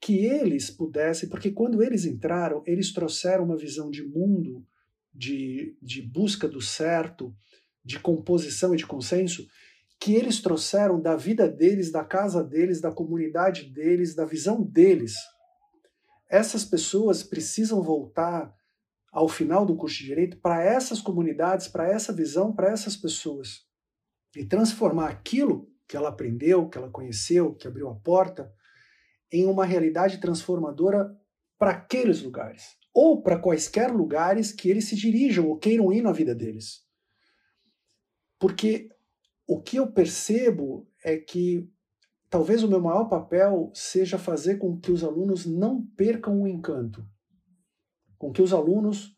[0.00, 4.64] que eles pudessem, porque quando eles entraram, eles trouxeram uma visão de mundo,
[5.12, 7.34] de, de busca do certo,
[7.84, 9.46] de composição e de consenso,
[10.00, 15.14] que eles trouxeram da vida deles, da casa deles, da comunidade deles, da visão deles.
[16.28, 18.54] Essas pessoas precisam voltar
[19.12, 23.66] ao final do curso de direito para essas comunidades, para essa visão, para essas pessoas
[24.34, 28.50] e transformar aquilo que ela aprendeu, que ela conheceu, que abriu a porta,
[29.30, 31.14] em uma realidade transformadora
[31.58, 36.12] para aqueles lugares ou para quaisquer lugares que eles se dirijam ou queiram ir na
[36.12, 36.84] vida deles.
[38.38, 38.88] Porque
[39.50, 41.68] o que eu percebo é que
[42.28, 47.04] talvez o meu maior papel seja fazer com que os alunos não percam o encanto
[48.20, 49.16] com que os alunos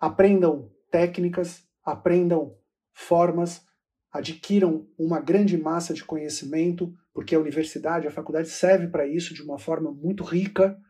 [0.00, 2.56] aprendam técnicas, aprendam
[2.94, 3.62] formas,
[4.10, 9.42] adquiram uma grande massa de conhecimento, porque a universidade, a faculdade serve para isso de
[9.42, 10.80] uma forma muito rica,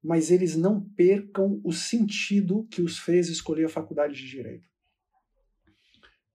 [0.00, 4.69] mas eles não percam o sentido que os fez escolher a faculdade de direito.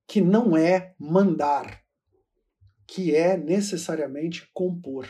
[0.08, 1.84] Que não é mandar,
[2.88, 5.08] que é necessariamente compor.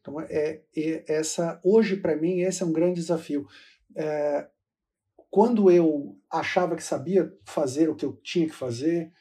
[0.00, 3.46] Então, é, é essa hoje, para mim, esse é um grande desafio.
[3.96, 4.48] É,
[5.30, 9.12] quando eu achava que sabia fazer o que eu tinha que fazer,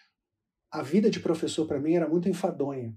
[0.69, 2.95] a vida de professor para mim era muito enfadonha.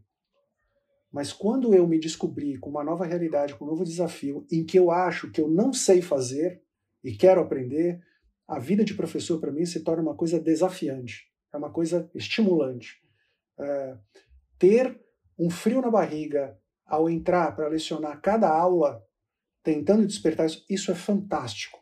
[1.12, 4.78] Mas quando eu me descobri com uma nova realidade, com um novo desafio, em que
[4.78, 6.62] eu acho que eu não sei fazer
[7.02, 8.00] e quero aprender,
[8.46, 13.02] a vida de professor para mim se torna uma coisa desafiante, é uma coisa estimulante.
[13.58, 13.96] É,
[14.58, 15.00] ter
[15.38, 19.02] um frio na barriga ao entrar para lecionar cada aula,
[19.62, 21.78] tentando despertar isso, isso é fantástico.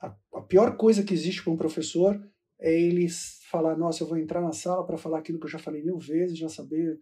[0.00, 2.20] A, a pior coisa que existe para um professor
[2.58, 3.08] é ele
[3.50, 5.98] falar, nossa, eu vou entrar na sala para falar aquilo que eu já falei mil
[5.98, 6.98] vezes, já saber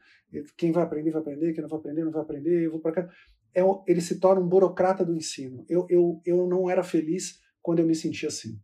[0.57, 2.93] quem vai aprender, vai aprender, quem não vai aprender, não vai aprender, eu vou para
[2.93, 3.13] cá.
[3.55, 5.65] É, ele se torna um burocrata do ensino.
[5.69, 8.61] Eu, eu, eu não era feliz quando eu me sentia assim.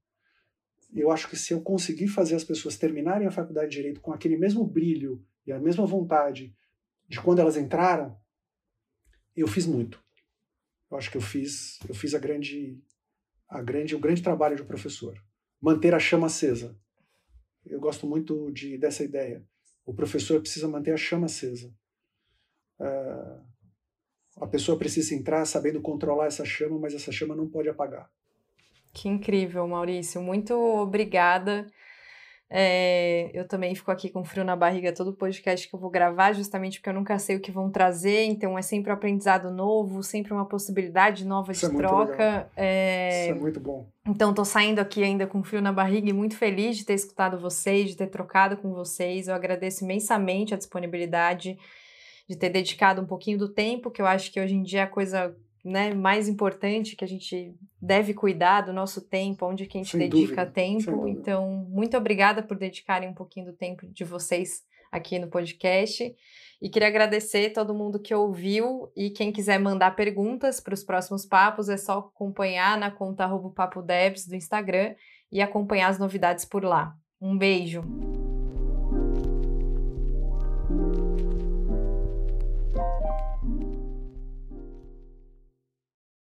[0.95, 4.13] Eu acho que se eu conseguir fazer as pessoas terminarem a faculdade de Direito com
[4.13, 6.55] aquele mesmo brilho e a mesma vontade
[7.09, 8.17] de quando elas entraram,
[9.37, 10.03] eu fiz muito.
[10.91, 12.81] Eu acho que eu fiz, eu fiz a grande,
[13.49, 15.21] a grande, o grande trabalho de professor,
[15.61, 16.79] manter a chama acesa.
[17.67, 19.45] Eu gosto muito de dessa ideia.
[19.85, 21.75] O professor precisa manter a chama acesa.
[22.79, 23.45] Uh,
[24.37, 28.11] a pessoa precisa entrar sabendo controlar essa chama, mas essa chama não pode apagar.
[28.95, 30.23] Que incrível, Maurício.
[30.23, 31.67] Muito obrigada.
[32.49, 36.33] É, eu também fico aqui com frio na barriga todo podcast que eu vou gravar,
[36.33, 40.05] justamente porque eu nunca sei o que vão trazer, então é sempre um aprendizado novo,
[40.05, 42.49] sempre uma possibilidade nova Isso de é troca.
[42.55, 43.23] É...
[43.23, 43.89] Isso é muito bom.
[44.07, 47.41] Então, tô saindo aqui ainda com frio na barriga e muito feliz de ter escutado
[47.41, 49.27] vocês, de ter trocado com vocês.
[49.27, 51.59] Eu agradeço imensamente a disponibilidade
[52.29, 54.83] de ter dedicado um pouquinho do tempo, que eu acho que hoje em dia é
[54.85, 55.35] a coisa
[55.65, 59.93] né, mais importante que a gente deve cuidar do nosso tempo, onde que a gente
[59.93, 61.09] sem dedica dúvida, tempo.
[61.09, 64.63] Então, muito obrigada por dedicarem um pouquinho do tempo de vocês
[64.93, 66.15] aqui no podcast.
[66.61, 71.27] E queria agradecer todo mundo que ouviu e quem quiser mandar perguntas para os próximos
[71.27, 74.95] papos é só acompanhar na conta Papo Devs do Instagram
[75.33, 76.95] e acompanhar as novidades por lá.
[77.21, 77.83] Um beijo!